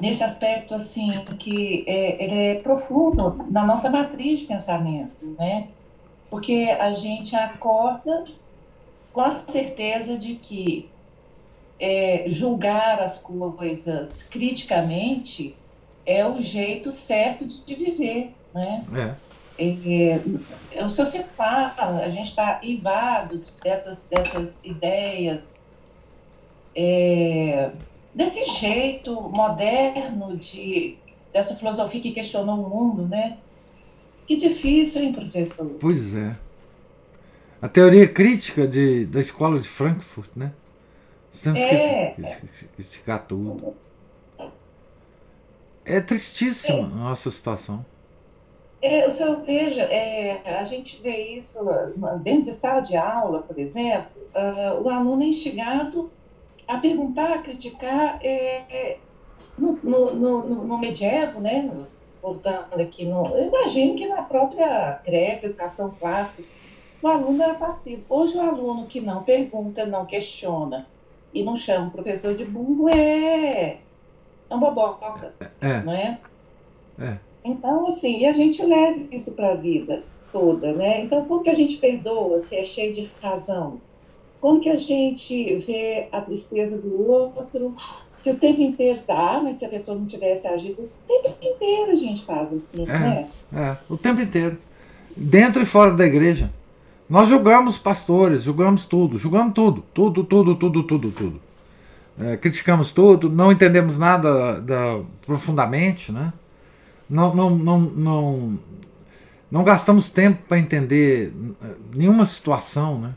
[0.00, 5.68] nesse aspecto, assim, que é, ele é profundo na nossa matriz de pensamento, né?
[6.30, 8.24] Porque a gente acorda
[9.12, 10.90] com a certeza de que
[11.78, 15.56] é, julgar as coisas criticamente
[16.06, 18.84] é o jeito certo de viver, né?
[18.94, 19.24] É.
[19.56, 25.60] É, o senhor sempre fala, a gente está ivado dessas, dessas ideias,
[26.74, 27.70] é,
[28.14, 30.96] desse jeito moderno de
[31.32, 33.38] dessa filosofia que questionou o mundo, né?
[34.24, 35.68] Que difícil, hein, professor?
[35.80, 36.36] Pois é.
[37.60, 40.52] A teoria crítica de, da escola de Frankfurt, né?
[41.42, 42.14] temos é.
[42.16, 43.74] que criticar tudo.
[45.84, 46.82] É tristíssima é.
[46.82, 47.84] a nossa situação.
[48.80, 51.58] É, o senhor veja, é, a gente vê isso
[52.22, 56.10] dentro de sala de aula, por exemplo, uh, o aluno é instigado
[56.66, 58.98] a perguntar, a criticar é,
[59.58, 61.70] no, no, no, no medievo, né?
[62.22, 66.48] Voltando aqui, no, eu imagino que na própria Grécia, educação clássica,
[67.02, 68.02] o aluno era passivo.
[68.08, 70.86] Hoje, o aluno que não pergunta, não questiona
[71.34, 73.78] e não chama o professor de burro é,
[74.48, 75.82] é um boboca, é.
[75.82, 76.18] não é?
[76.98, 77.18] É.
[77.44, 80.02] Então, assim, e a gente leva isso para a vida
[80.32, 81.02] toda, né?
[81.02, 83.80] Então, como que a gente perdoa se é cheio de razão?
[84.44, 87.72] Como que a gente vê a tristeza do outro?
[88.14, 91.38] Se o tempo inteiro está, ah, mas se a pessoa não tivesse agido, o tempo
[91.40, 93.28] inteiro a gente faz assim, é, né?
[93.50, 94.58] É, o tempo inteiro.
[95.16, 96.52] Dentro e fora da igreja.
[97.08, 101.40] Nós julgamos pastores, julgamos tudo, julgamos tudo, tudo, tudo, tudo, tudo, tudo.
[102.20, 106.34] É, criticamos tudo, não entendemos nada da, profundamente, né?
[107.08, 108.58] Não, não, não, não,
[109.50, 111.32] não gastamos tempo para entender
[111.94, 113.14] nenhuma situação, né?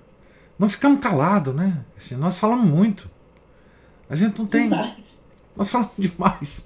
[0.58, 1.84] Não ficamos calados, né?
[1.97, 3.10] Assim, nós falamos muito.
[4.10, 4.70] A gente não tem.
[4.70, 5.28] Demais.
[5.55, 6.66] Nós falamos demais.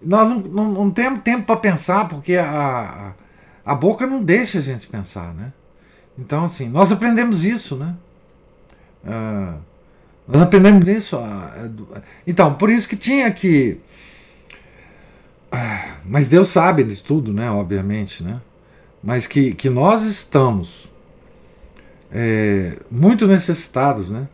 [0.00, 3.14] Nós não, não, não temos tempo para pensar, porque a,
[3.64, 5.52] a, a boca não deixa a gente pensar, né?
[6.18, 7.94] Então, assim, nós aprendemos isso, né?
[9.04, 9.56] Ah,
[10.26, 11.16] nós aprendemos isso.
[11.16, 11.68] Ah,
[12.26, 13.80] então, por isso que tinha que.
[15.50, 17.50] Ah, mas Deus sabe de tudo, né?
[17.50, 18.40] Obviamente, né?
[19.02, 20.88] Mas que, que nós estamos
[22.12, 24.28] é, muito necessitados, né?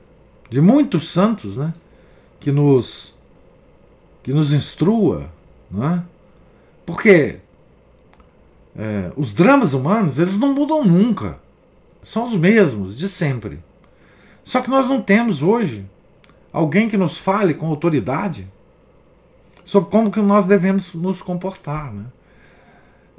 [0.50, 1.72] De muitos santos, né?
[2.40, 3.16] Que nos
[4.22, 5.30] que nos instrua,
[5.70, 6.02] não é?
[6.84, 7.36] Porque
[8.76, 11.38] é, os dramas humanos eles não mudam nunca
[12.08, 13.62] são os mesmos de sempre.
[14.42, 15.84] Só que nós não temos hoje
[16.50, 18.48] alguém que nos fale com autoridade
[19.62, 21.92] sobre como que nós devemos nos comportar.
[21.92, 22.06] Né?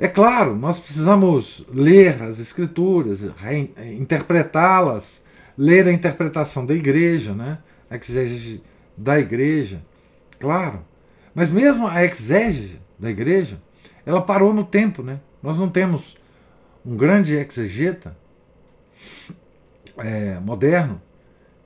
[0.02, 3.22] É claro, nós precisamos ler as escrituras,
[3.98, 5.22] interpretá-las,
[5.58, 7.58] ler a interpretação da igreja, né?
[7.90, 8.64] a exégese
[8.96, 9.82] da igreja,
[10.40, 10.86] claro.
[11.36, 13.62] Mas mesmo a exégese da igreja,
[14.06, 15.04] ela parou no tempo.
[15.04, 15.20] Né?
[15.44, 16.16] Nós não temos
[16.86, 18.16] um grande exegeta
[19.98, 21.02] é, moderno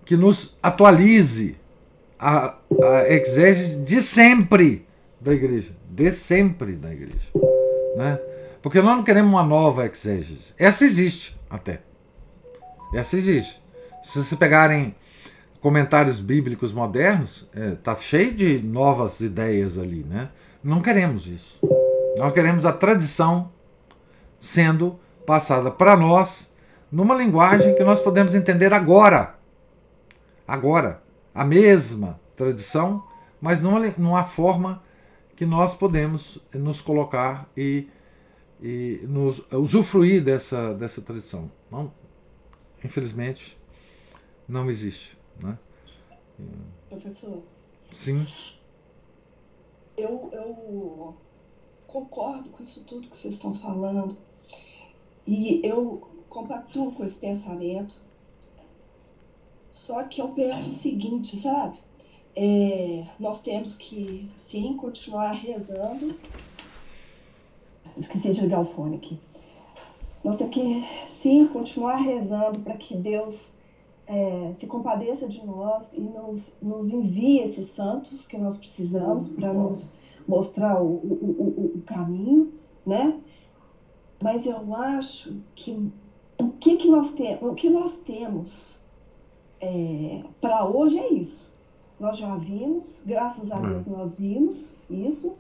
[0.06, 1.56] que nos atualize
[2.20, 4.88] a, a exégese de sempre
[5.22, 7.32] da igreja, de sempre da igreja,
[7.96, 8.20] né?
[8.62, 10.54] Porque nós não queremos uma nova exégese.
[10.58, 11.82] Essa existe até.
[12.94, 13.62] Essa existe.
[14.04, 14.96] Se vocês pegarem
[15.60, 20.30] comentários bíblicos modernos, é, tá cheio de novas ideias ali, né?
[20.64, 21.60] Não queremos isso.
[22.18, 23.52] Nós queremos a tradição
[24.40, 26.52] sendo passada para nós
[26.92, 29.36] numa linguagem que nós podemos entender agora.
[30.48, 31.02] Agora.
[31.34, 33.04] A mesma tradição,
[33.42, 34.84] mas numa, numa forma
[35.36, 37.88] que nós podemos nos colocar e,
[38.62, 41.52] e nos, usufruir dessa, dessa tradição.
[41.72, 41.92] Não,
[42.84, 43.58] infelizmente,
[44.48, 45.18] não existe.
[45.42, 45.58] Né?
[46.90, 47.42] Professor.
[47.94, 48.26] Sim.
[49.98, 51.16] Eu, eu
[51.88, 54.18] concordo com isso tudo que vocês estão falando.
[55.26, 57.96] E eu compactuo com esse pensamento.
[59.72, 61.83] Só que eu penso o seguinte, sabe?
[62.36, 66.08] É, nós temos que, sim, continuar rezando.
[67.96, 69.20] Esqueci de ligar o fone aqui.
[70.24, 73.52] Nós temos que, sim, continuar rezando para que Deus
[74.08, 79.54] é, se compadeça de nós e nos, nos envie esses santos que nós precisamos para
[79.54, 79.94] nos
[80.28, 82.54] mostrar o, o, o, o caminho,
[82.86, 83.20] né?
[84.22, 85.92] Mas eu acho que
[86.40, 87.52] o que, que nós temos?
[87.52, 88.76] O que nós temos
[89.60, 91.53] é, para hoje é isso.
[92.04, 95.38] Nós já vimos, graças a Deus nós vimos isso,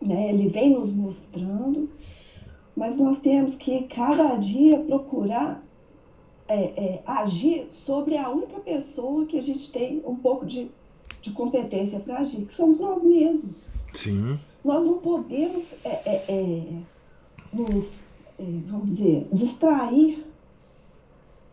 [0.00, 0.30] né?
[0.30, 1.90] Ele vem nos mostrando,
[2.74, 5.62] mas nós temos que cada dia procurar
[6.48, 10.70] é, é, agir sobre a única pessoa que a gente tem um pouco de,
[11.20, 13.66] de competência para agir, que somos nós mesmos.
[13.92, 14.40] Sim.
[14.64, 16.82] Nós não podemos é, é, é
[17.52, 18.08] nos
[18.38, 20.24] é, vamos dizer, distrair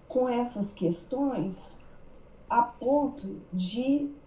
[0.08, 1.76] com essas questões
[2.50, 4.21] a ponto de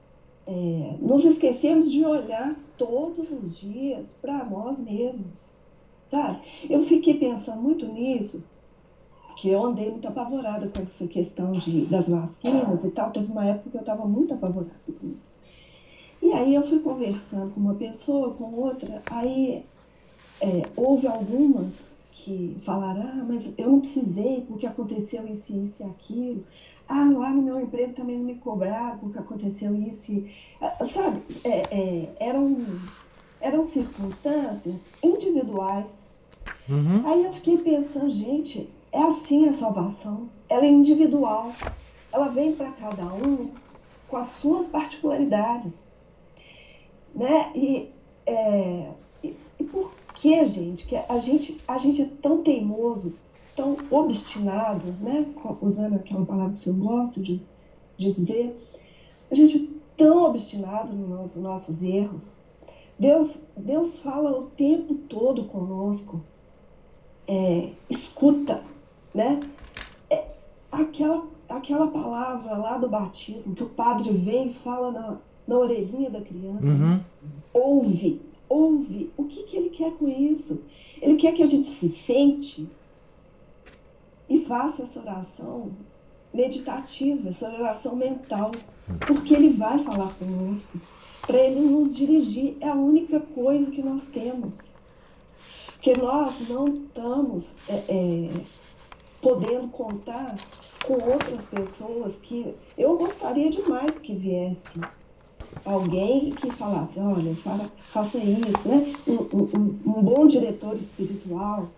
[0.47, 5.55] é, nos esquecermos de olhar todos os dias para nós mesmos,
[6.11, 6.39] Sabe?
[6.71, 8.45] Eu fiquei pensando muito nisso,
[9.37, 13.11] que eu andei muito apavorada com essa questão de, das vacinas e tal.
[13.11, 15.33] Teve uma época que eu estava muito apavorada com isso.
[16.23, 19.65] E aí eu fui conversando com uma pessoa, com outra, aí
[20.41, 25.87] é, houve algumas que falaram, ah, mas eu não precisei porque aconteceu isso, isso e
[25.87, 26.47] aquilo.
[26.89, 30.13] Ah, lá no meu emprego também não me cobraram porque aconteceu isso.
[30.13, 32.65] E, ah, sabe, é, é, eram,
[33.41, 36.09] eram circunstâncias individuais.
[36.69, 37.03] Uhum.
[37.05, 40.31] Aí eu fiquei pensando, gente, é assim a salvação.
[40.49, 41.53] Ela é individual.
[42.13, 43.51] Ela vem para cada um
[44.07, 45.89] com as suas particularidades.
[47.13, 47.51] Né?
[47.57, 47.91] E,
[48.25, 48.93] é,
[49.23, 53.15] e, e por que, gente, que a gente, a gente é tão teimoso,
[53.55, 55.27] tão obstinado, né?
[55.61, 57.43] usando aquela palavra que eu gosto de,
[57.97, 58.57] de dizer,
[59.31, 62.37] a gente é tão obstinado nos nossos erros.
[62.99, 66.21] Deus, Deus fala o tempo todo conosco.
[67.27, 68.63] É, escuta,
[69.15, 69.41] né?
[70.11, 70.27] É,
[70.71, 76.11] aquela, aquela palavra lá do batismo que o padre vem e fala na, na orelhinha
[76.11, 76.67] da criança.
[76.67, 77.01] Uhum.
[77.53, 79.11] Ouve, ouve.
[79.17, 80.63] O que, que ele quer com isso?
[81.01, 82.69] Ele quer que a gente se sente
[84.29, 85.73] e faça essa oração
[86.33, 88.51] meditativa, essa oração mental,
[89.07, 90.81] porque ele vai falar conosco,
[91.23, 92.57] para ele nos dirigir.
[92.61, 94.75] É a única coisa que nós temos.
[95.67, 98.31] Porque nós não estamos é, é,
[99.21, 100.37] podendo contar
[100.85, 104.81] com outras pessoas que eu gostaria demais que viesse
[105.65, 108.93] alguém que falasse, olha, fala, faça isso, né?
[109.07, 111.69] Um, um, um, bom diretor espiritual,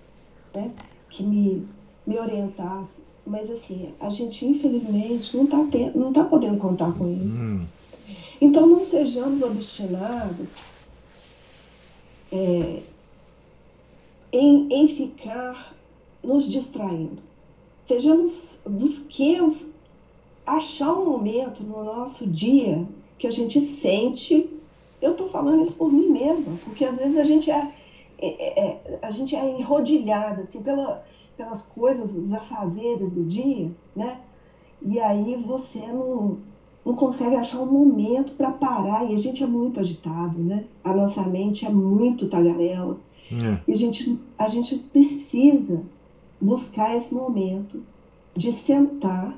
[0.55, 0.71] né?
[1.09, 1.67] Que me,
[2.07, 3.03] me orientasse.
[3.27, 5.59] Mas assim, a gente infelizmente não está
[5.95, 7.43] não tá podendo contar com isso.
[7.43, 7.67] Hum.
[8.41, 10.55] Então não sejamos obstinados
[12.31, 12.83] é,
[14.33, 15.75] em, em ficar
[16.23, 17.23] nos distraindo.
[17.85, 19.67] Sejamos, busquemos
[20.45, 22.87] achar um momento no nosso dia
[23.19, 24.51] que a gente sente.
[25.01, 27.73] Eu estou falando isso por mim mesma, porque às vezes a gente é,
[28.19, 31.05] é, é a gente é enrodilhada assim, pela,
[31.37, 34.21] pelas coisas, os afazeres do dia, né?
[34.83, 36.39] E aí você não,
[36.85, 39.05] não consegue achar um momento para parar.
[39.11, 40.64] E a gente é muito agitado, né?
[40.85, 42.99] A nossa mente é muito tagarela.
[43.33, 43.59] É.
[43.67, 45.83] E a gente, a gente precisa
[46.41, 47.83] buscar esse momento
[48.37, 49.37] de sentar,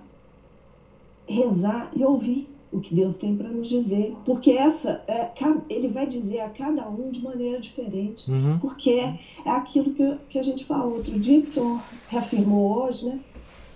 [1.26, 5.30] rezar e ouvir o que Deus tem para nos dizer, porque essa é,
[5.70, 8.58] ele vai dizer a cada um de maneira diferente, Uhum.
[8.58, 12.84] porque é, é aquilo que, que a gente falou outro dia, que o senhor reafirmou
[12.84, 13.20] hoje, né?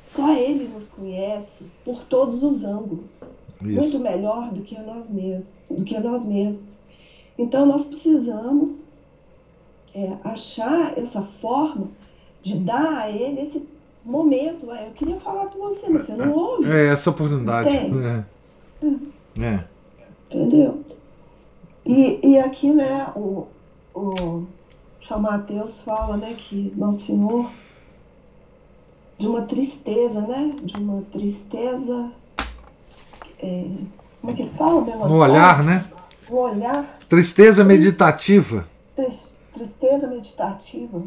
[0.02, 3.22] Só ele nos conhece por todos os ângulos,
[3.60, 3.98] muito Isso.
[4.00, 6.72] melhor do que nós mesmos, do que nós mesmos.
[7.38, 8.84] Então nós precisamos
[9.94, 11.88] é, achar essa forma
[12.42, 13.62] de dar a ele esse
[14.04, 14.66] momento.
[14.70, 16.68] Eu queria falar com você, mas você não ouve.
[16.70, 17.70] É essa oportunidade.
[17.70, 18.04] Tem.
[18.04, 18.24] É.
[19.40, 19.64] É.
[20.30, 20.82] Entendeu?
[21.84, 23.46] E, e aqui, né, o,
[23.94, 24.44] o
[25.02, 27.50] São Mateus fala, né, que Nosso Senhor,
[29.18, 32.10] de uma tristeza, né, de uma tristeza,
[33.40, 33.64] é,
[34.20, 34.80] como é que ele fala?
[35.08, 35.84] No olhar, né?
[36.30, 38.66] No olhar, Tristeza meditativa.
[38.96, 41.02] tris- tristeza meditativa.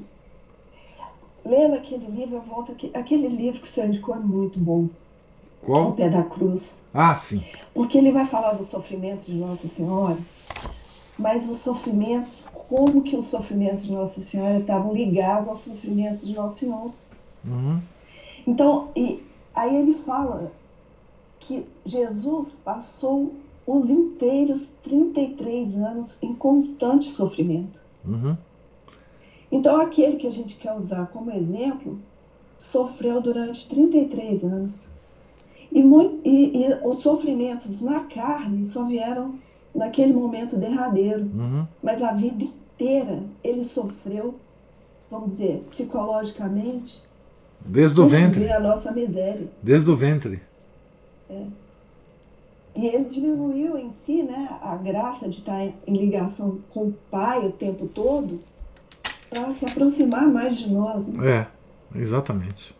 [1.43, 4.89] Lendo aquele livro, eu volto aqui, aquele livro que o senhor indicou é muito bom,
[5.65, 5.93] O Qual?
[5.93, 6.79] Pé da Cruz.
[6.93, 7.43] Ah, sim.
[7.73, 10.17] Porque ele vai falar dos sofrimentos de Nossa Senhora,
[11.17, 16.33] mas os sofrimentos, como que os sofrimentos de Nossa Senhora estavam ligados aos sofrimentos de
[16.33, 16.91] Nosso Senhor.
[17.43, 17.81] Uhum.
[18.45, 19.23] Então, e
[19.53, 20.51] aí ele fala
[21.39, 23.33] que Jesus passou
[23.65, 27.79] os inteiros 33 anos em constante sofrimento.
[28.05, 28.37] Uhum.
[29.51, 31.99] Então, aquele que a gente quer usar como exemplo
[32.57, 34.94] sofreu durante 33 anos.
[35.75, 39.35] E, e- e os sofrimentos na carne só vieram
[39.75, 41.23] naquele momento derradeiro.
[41.23, 41.67] Uhum.
[41.83, 44.35] Mas a vida inteira ele sofreu,
[45.11, 47.03] vamos dizer, psicologicamente,
[47.59, 48.49] Desde o ventre.
[48.51, 49.47] a nossa miséria.
[49.61, 50.39] Desde o ventre.
[52.75, 57.45] E ele diminuiu em si né, a graça de estar em ligação com o Pai
[57.47, 58.39] o tempo todo
[59.29, 61.07] para se aproximar mais de nós.
[61.07, 61.47] né?
[61.93, 62.75] É, exatamente.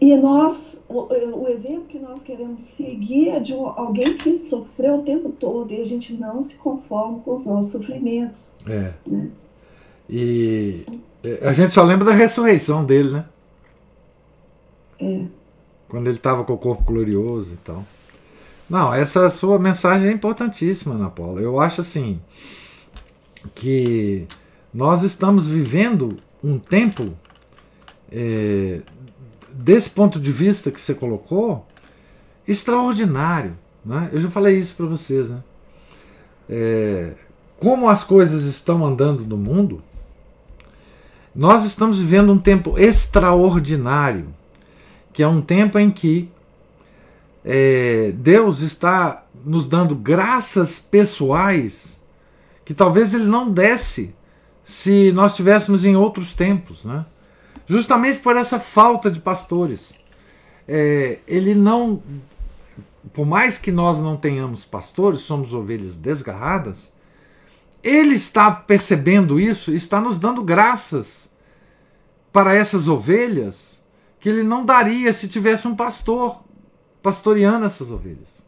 [0.00, 4.96] E nós, o, o exemplo que nós queremos seguir é de um- alguém que sofreu
[4.98, 8.52] o tempo todo e a gente não se conforma com os nossos sofrimentos.
[8.66, 8.92] É.
[9.06, 9.30] Né?
[10.10, 10.84] E
[11.24, 13.24] é, a gente só lembra da ressurreição dele, né?
[15.00, 15.24] É,
[15.88, 17.82] Quando ele estava com o corpo glorioso e tal.
[18.68, 21.40] Não, essa sua mensagem é importantíssima, Ana Paula.
[21.40, 22.20] Eu acho assim
[23.54, 24.26] que
[24.72, 27.12] nós estamos vivendo um tempo,
[28.10, 28.80] é,
[29.54, 31.66] desse ponto de vista que você colocou,
[32.46, 33.56] extraordinário.
[33.84, 34.10] Né?
[34.12, 35.30] Eu já falei isso para vocês.
[35.30, 35.42] Né?
[36.48, 37.12] É,
[37.58, 39.82] como as coisas estão andando no mundo,
[41.34, 44.34] nós estamos vivendo um tempo extraordinário,
[45.12, 46.28] que é um tempo em que
[47.44, 52.00] é, Deus está nos dando graças pessoais
[52.64, 54.14] que talvez Ele não desse
[54.64, 57.04] se nós estivéssemos em outros tempos, né?
[57.66, 59.94] Justamente por essa falta de pastores.
[60.66, 62.02] É, ele não,
[63.12, 66.92] por mais que nós não tenhamos pastores, somos ovelhas desgarradas,
[67.82, 71.30] ele está percebendo isso, está nos dando graças
[72.32, 73.84] para essas ovelhas
[74.20, 76.44] que ele não daria se tivesse um pastor
[77.02, 78.40] pastoreando essas ovelhas.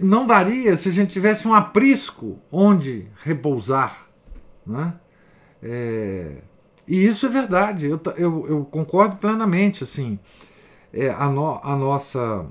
[0.00, 4.08] Não daria se a gente tivesse um aprisco onde repousar.
[4.64, 4.94] Né?
[5.62, 6.42] É,
[6.88, 9.84] e isso é verdade, eu, eu, eu concordo plenamente.
[9.84, 10.18] assim
[10.92, 12.46] é, a, no, a nossa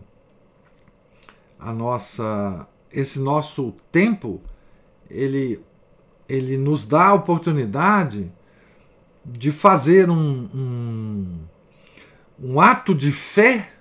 [1.60, 4.42] a nossa esse nosso tempo
[5.10, 5.62] ele
[6.30, 8.32] ele nos dá a oportunidade
[9.26, 11.40] de fazer um, um,
[12.40, 13.72] um ato de fé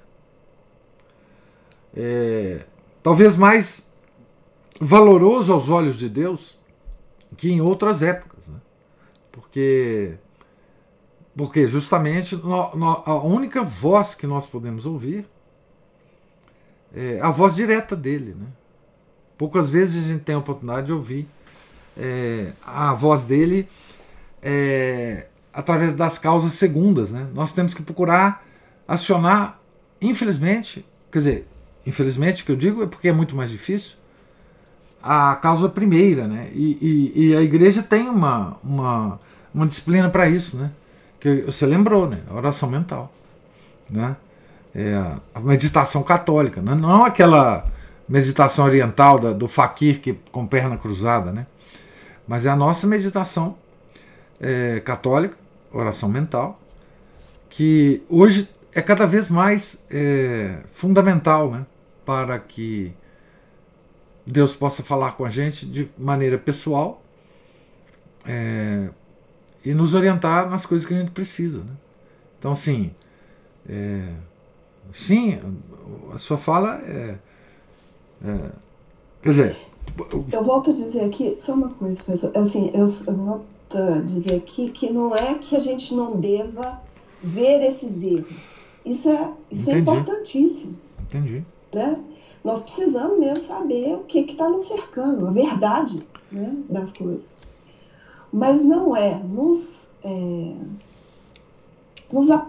[1.94, 2.64] é,
[3.02, 3.86] talvez mais
[4.80, 6.58] valoroso aos olhos de Deus
[7.36, 8.58] que em outras épocas, né?
[9.30, 10.16] porque
[11.36, 15.28] porque justamente no, no, a única voz que nós podemos ouvir
[16.94, 18.34] é a voz direta dele.
[18.38, 18.46] Né?
[19.36, 21.28] Poucas vezes a gente tem a oportunidade de ouvir
[21.96, 23.68] é, a voz dele
[24.42, 27.12] é, através das causas segundas.
[27.12, 27.26] Né?
[27.34, 28.42] Nós temos que procurar
[28.88, 29.60] acionar,
[30.00, 31.48] infelizmente, quer dizer,
[31.84, 33.96] infelizmente que eu digo é porque é muito mais difícil,
[35.02, 36.26] a causa primeira.
[36.26, 36.48] Né?
[36.54, 39.18] E, e, e a igreja tem uma, uma,
[39.52, 40.56] uma disciplina para isso.
[40.56, 40.70] Né?
[41.20, 42.20] Que você lembrou, né?
[42.28, 43.12] A oração mental,
[43.90, 44.16] né?
[44.74, 44.94] É
[45.34, 46.74] a meditação católica, né?
[46.74, 47.64] não aquela
[48.06, 51.46] meditação oriental da, do faquir que com perna cruzada, né?
[52.28, 53.56] Mas é a nossa meditação
[54.40, 55.36] é, católica,
[55.72, 56.60] oração mental,
[57.48, 61.66] que hoje é cada vez mais é, fundamental, né?
[62.04, 62.92] Para que
[64.26, 67.02] Deus possa falar com a gente de maneira pessoal,
[68.26, 68.88] é,
[69.66, 71.58] e nos orientar nas coisas que a gente precisa.
[71.58, 71.72] Né?
[72.38, 72.92] Então, assim,
[73.68, 74.12] é,
[74.92, 75.40] sim,
[76.14, 77.18] a sua fala é,
[78.24, 78.50] é,
[79.20, 79.56] Quer dizer.
[80.32, 82.30] Eu volto a dizer aqui, só uma coisa, professor.
[82.36, 83.44] Assim, eu, eu volto
[83.76, 86.80] a dizer aqui que não é que a gente não deva
[87.20, 88.54] ver esses erros.
[88.84, 90.76] Isso é, isso é importantíssimo.
[91.00, 91.44] Entendi.
[91.74, 91.98] Né?
[92.44, 97.45] Nós precisamos mesmo saber o que está nos cercando, a verdade né, das coisas
[98.36, 100.52] mas não é nos, é,
[102.12, 102.46] nos a,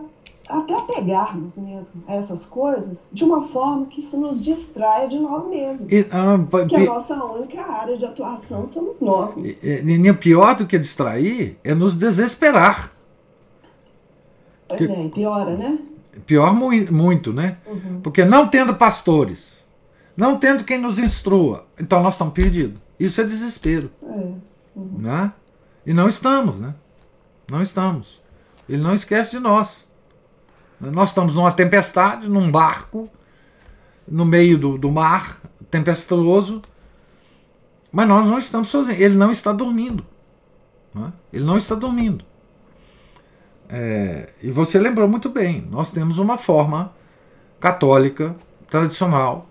[0.50, 5.48] até apegarmos mesmo a essas coisas de uma forma que isso nos distraia de nós
[5.48, 5.90] mesmos.
[5.90, 9.38] E, ah, que a nossa única área de atuação somos nós.
[9.38, 9.56] Né?
[9.64, 12.92] E, pior do que distrair é nos desesperar.
[14.68, 15.80] Pois que, é, piora, né?
[16.26, 17.60] Pior mu muito, né?
[17.66, 18.02] Uhum.
[18.04, 19.66] Porque não tendo pastores,
[20.18, 22.78] não tendo quem nos instrua, então nós estamos perdidos.
[23.00, 23.90] Isso é desespero.
[24.04, 24.34] É.
[24.76, 24.90] Uhum.
[24.98, 25.32] Né?
[25.88, 26.76] E não estamos, né?
[27.50, 28.22] Não estamos.
[28.68, 29.88] Ele não esquece de nós.
[30.82, 33.10] Nós estamos numa tempestade, num barco,
[34.06, 35.42] no meio do, do mar,
[35.72, 36.62] tempestuoso,
[37.90, 39.00] mas nós não estamos sozinhos.
[39.00, 40.06] Ele não está dormindo.
[40.94, 41.14] Né?
[41.32, 42.26] Ele não está dormindo.
[43.70, 46.92] É, e você lembrou muito bem, nós temos uma forma
[47.62, 48.36] católica,
[48.70, 49.48] tradicional,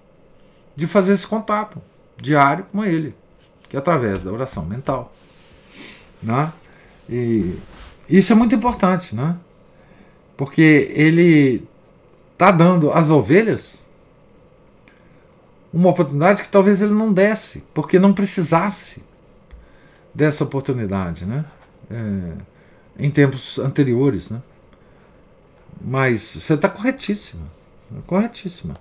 [0.75, 1.81] de fazer esse contato
[2.19, 3.15] diário com ele,
[3.71, 5.13] que é através da oração mental.
[6.23, 6.53] Né?
[7.09, 7.59] E
[8.09, 9.37] isso é muito importante, né?
[10.37, 11.67] porque ele
[12.33, 13.81] está dando às ovelhas
[15.73, 19.03] uma oportunidade que talvez ele não desse, porque não precisasse
[20.15, 21.45] dessa oportunidade, né?
[21.91, 22.33] É,
[22.99, 24.43] em tempos anteriores, né?
[25.81, 27.47] Mas você está corretíssima,
[28.07, 28.75] corretíssima.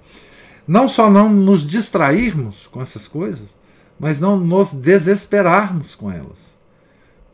[0.68, 3.54] Não só não nos distrairmos com essas coisas,
[4.00, 6.55] mas não nos desesperarmos com elas.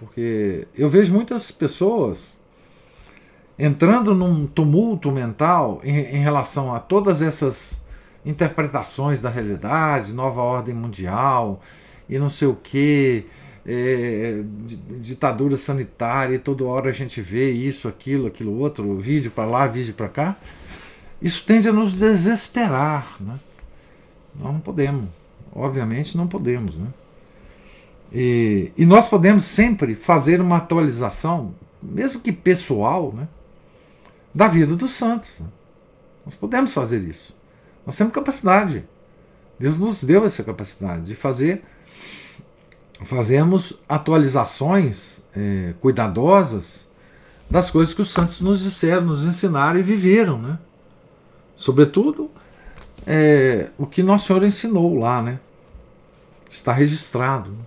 [0.02, 2.36] Porque eu vejo muitas pessoas
[3.58, 7.80] entrando num tumulto mental em, em relação a todas essas
[8.26, 11.62] interpretações da realidade, nova ordem mundial
[12.10, 13.28] e não sei o que,
[13.64, 14.42] é,
[15.00, 19.68] ditadura sanitária, e toda hora a gente vê isso, aquilo, aquilo outro, vídeo para lá,
[19.68, 20.36] vídeo para cá.
[21.22, 23.18] Isso tende a nos desesperar.
[23.20, 23.40] Né?
[24.34, 25.08] Nós não podemos,
[25.54, 26.76] obviamente não podemos.
[26.76, 26.88] Né?
[28.14, 33.28] E, e nós podemos sempre fazer uma atualização mesmo que pessoal, né,
[34.34, 35.40] da vida dos santos.
[35.40, 35.48] Né?
[36.26, 37.36] Nós podemos fazer isso.
[37.86, 38.84] Nós temos capacidade.
[39.60, 41.64] Deus nos deu essa capacidade de fazer
[43.04, 46.86] fazemos atualizações é, cuidadosas
[47.50, 50.60] das coisas que os santos nos disseram, nos ensinaram e viveram, né?
[51.56, 52.30] Sobretudo
[53.06, 55.40] é, o que Nosso Senhor ensinou lá, né?
[56.48, 57.58] Está registrado.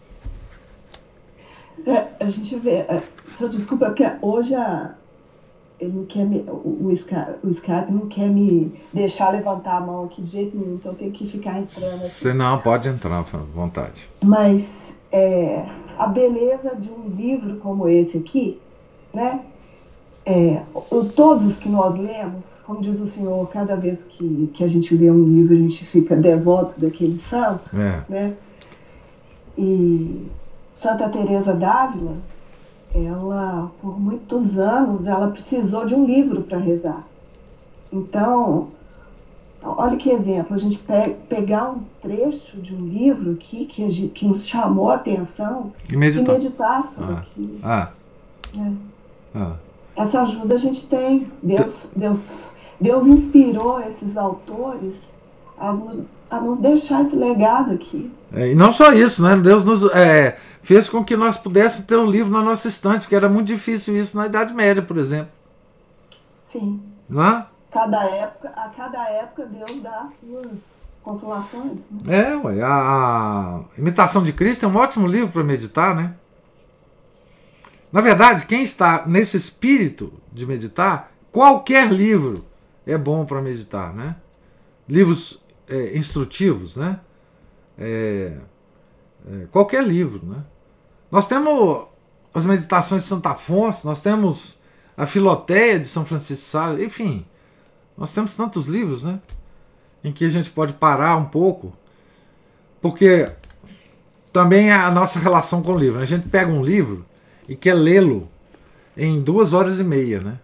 [1.87, 4.95] É, a gente vê, é, só desculpa, porque hoje a,
[5.79, 9.81] ele não quer me, o, o, Skype, o Skype não quer me deixar levantar a
[9.81, 12.11] mão aqui de jeito nenhum, então tem que ficar entrando aqui.
[12.11, 14.09] Você não, pode entrar, à vontade.
[14.23, 15.65] Mas é,
[15.99, 18.61] a beleza de um livro como esse aqui,
[19.13, 19.45] né?
[20.27, 20.63] É,
[21.15, 25.11] todos que nós lemos, como diz o Senhor, cada vez que, que a gente lê
[25.11, 28.03] um livro, a gente fica devoto daquele santo, é.
[28.09, 28.35] né?
[29.59, 30.27] E
[30.85, 32.19] Santa Teresa d'Ávila,
[32.95, 37.07] ela por muitos anos ela precisou de um livro para rezar.
[37.91, 38.69] Então,
[39.63, 44.13] olha que exemplo, a gente pe pegar um trecho de um livro aqui que, gente,
[44.13, 47.19] que nos chamou a atenção e meditar, e meditar sobre ah.
[47.19, 47.59] aquilo.
[47.63, 47.91] Ah.
[48.55, 48.73] É.
[49.35, 49.53] Ah.
[49.97, 51.27] Essa ajuda a gente tem.
[51.43, 55.15] Deus, Deus, Deus inspirou esses autores
[55.59, 55.73] a,
[56.31, 58.13] a nos deixar esse legado aqui.
[58.35, 59.35] É, e não só isso, né?
[59.37, 63.15] Deus nos é, fez com que nós pudéssemos ter um livro na nossa estante, porque
[63.15, 65.31] era muito difícil isso na Idade Média, por exemplo.
[66.45, 66.83] Sim.
[67.09, 67.47] Não é?
[67.71, 71.87] Cada época, a cada época Deus dá as suas consolações.
[71.91, 72.33] Né?
[72.33, 76.15] É, ué, a, Imitação de Cristo é um ótimo livro para meditar, né?
[77.93, 82.45] Na verdade, quem está nesse espírito de meditar, qualquer livro
[82.87, 84.17] é bom para meditar, né?
[84.89, 86.99] Livros é, instrutivos, né?
[87.79, 88.39] É,
[89.31, 90.45] é, qualquer livro, né?
[91.15, 91.85] Nós temos
[92.35, 94.59] as meditações de Santo Afonso, nós temos
[94.97, 97.25] a Filoteia de São Francisco Sales, enfim,
[97.97, 99.21] nós temos tantos livros, né?
[100.03, 101.73] Em que a gente pode parar um pouco,
[102.83, 103.31] porque
[104.33, 106.01] também é a nossa relação com o livro.
[106.01, 107.07] A gente pega um livro
[107.49, 108.29] e quer lê-lo
[108.97, 110.41] em duas horas e meia, né?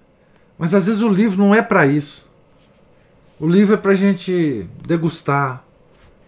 [0.56, 2.30] Mas às vezes o livro não é para isso.
[3.40, 5.64] O livro é para a gente degustar,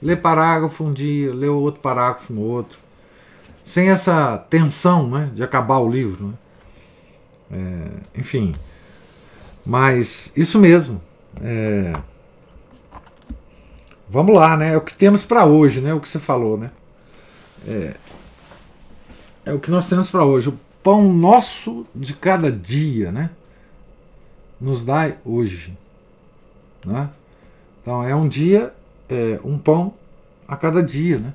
[0.03, 2.82] ler parágrafo um dia, ler outro parágrafo no outro,
[3.63, 6.29] sem essa tensão né, de acabar o livro.
[6.29, 6.35] Né?
[8.15, 8.55] É, enfim,
[9.65, 11.01] mas isso mesmo.
[11.41, 11.93] É,
[14.09, 14.75] vamos lá, né?
[14.75, 15.95] É o que temos para hoje, né?
[15.95, 16.71] O que você falou, né?
[17.67, 17.95] É,
[19.47, 20.49] é o que nós temos para hoje.
[20.49, 23.31] O pão nosso de cada dia, né?
[24.61, 25.77] Nos dai hoje.
[26.85, 27.09] Né?
[27.81, 28.73] Então é um dia,
[29.09, 29.95] é, um pão
[30.47, 31.35] a cada dia, né?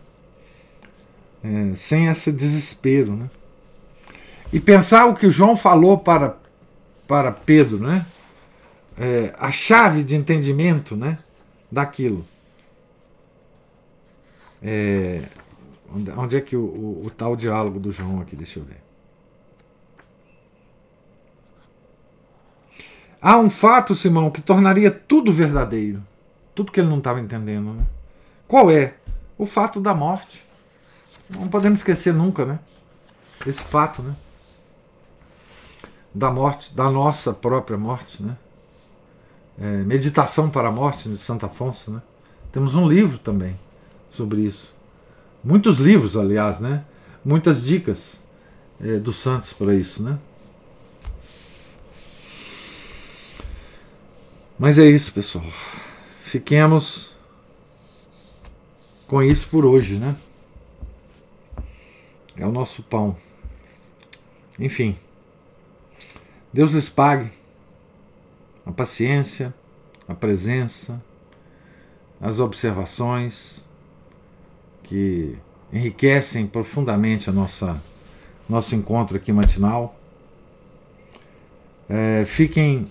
[1.48, 3.30] É, sem esse desespero, né?
[4.52, 6.38] E pensar o que o João falou para,
[7.08, 8.06] para Pedro, né?
[8.98, 11.20] É, a chave de entendimento, né?
[11.72, 12.26] Daquilo.
[14.62, 15.24] É,
[16.18, 18.36] onde, é que o, o, o tal diálogo do João aqui?
[18.36, 18.82] Deixa eu ver.
[23.22, 26.04] Há um fato, Simão, que tornaria tudo verdadeiro.
[26.54, 27.74] Tudo que ele não estava entendendo.
[27.74, 27.84] Né?
[28.48, 28.96] Qual é?
[29.38, 30.47] O fato da morte.
[31.30, 32.60] Não podemos esquecer nunca, né?
[33.46, 34.16] Esse fato, né?
[36.14, 38.38] Da morte, da nossa própria morte, né?
[39.60, 42.02] É, Meditação para a Morte, de Santo Afonso, né?
[42.52, 43.60] Temos um livro também
[44.12, 44.74] sobre isso.
[45.44, 46.84] Muitos livros, aliás, né?
[47.24, 48.20] Muitas dicas
[48.80, 50.18] é, dos santos para isso, né?
[54.58, 55.46] Mas é isso, pessoal.
[56.24, 57.12] Fiquemos
[59.08, 60.16] com isso por hoje, né?
[62.38, 63.16] É o nosso pão.
[64.60, 64.96] Enfim.
[66.54, 67.30] Deus lhes pague
[68.66, 69.54] a paciência,
[70.08, 71.02] a presença,
[72.20, 73.64] as observações
[74.84, 75.38] que
[75.72, 77.82] enriquecem profundamente a nossa
[78.48, 80.00] nosso encontro aqui matinal.
[81.90, 82.90] É, fiquem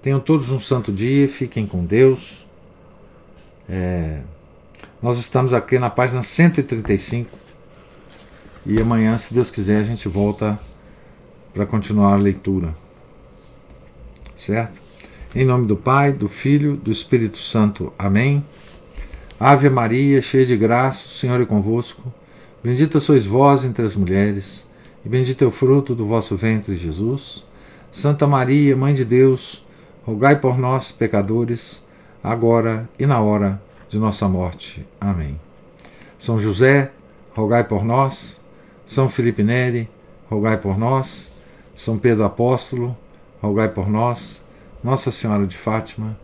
[0.00, 2.46] Tenham todos um santo dia, fiquem com Deus.
[3.68, 4.20] É,
[5.02, 7.36] nós estamos aqui na página 135
[8.66, 10.58] e amanhã, se Deus quiser, a gente volta
[11.52, 12.74] para continuar a leitura.
[14.36, 14.80] Certo?
[15.34, 17.92] Em nome do Pai, do Filho, do Espírito Santo.
[17.98, 18.44] Amém.
[19.38, 22.12] Ave Maria, cheia de graça, o Senhor é convosco.
[22.62, 24.68] Bendita sois vós entre as mulheres,
[25.04, 27.44] e bendito é o fruto do vosso ventre, Jesus.
[27.90, 29.64] Santa Maria, Mãe de Deus,
[30.04, 31.86] rogai por nós, pecadores,
[32.22, 34.86] agora e na hora de nossa morte.
[35.00, 35.40] Amém.
[36.18, 36.90] São José,
[37.34, 38.37] rogai por nós.
[38.88, 39.86] São Felipe Neri,
[40.30, 41.30] rogai por nós.
[41.74, 42.96] São Pedro Apóstolo,
[43.38, 44.42] rogai por nós.
[44.82, 46.18] Nossa Senhora de Fátima,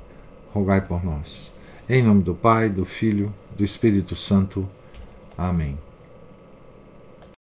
[0.50, 1.52] rogai por nós.
[1.86, 4.66] Em nome do Pai, do Filho, do Espírito Santo.
[5.36, 5.83] Amém.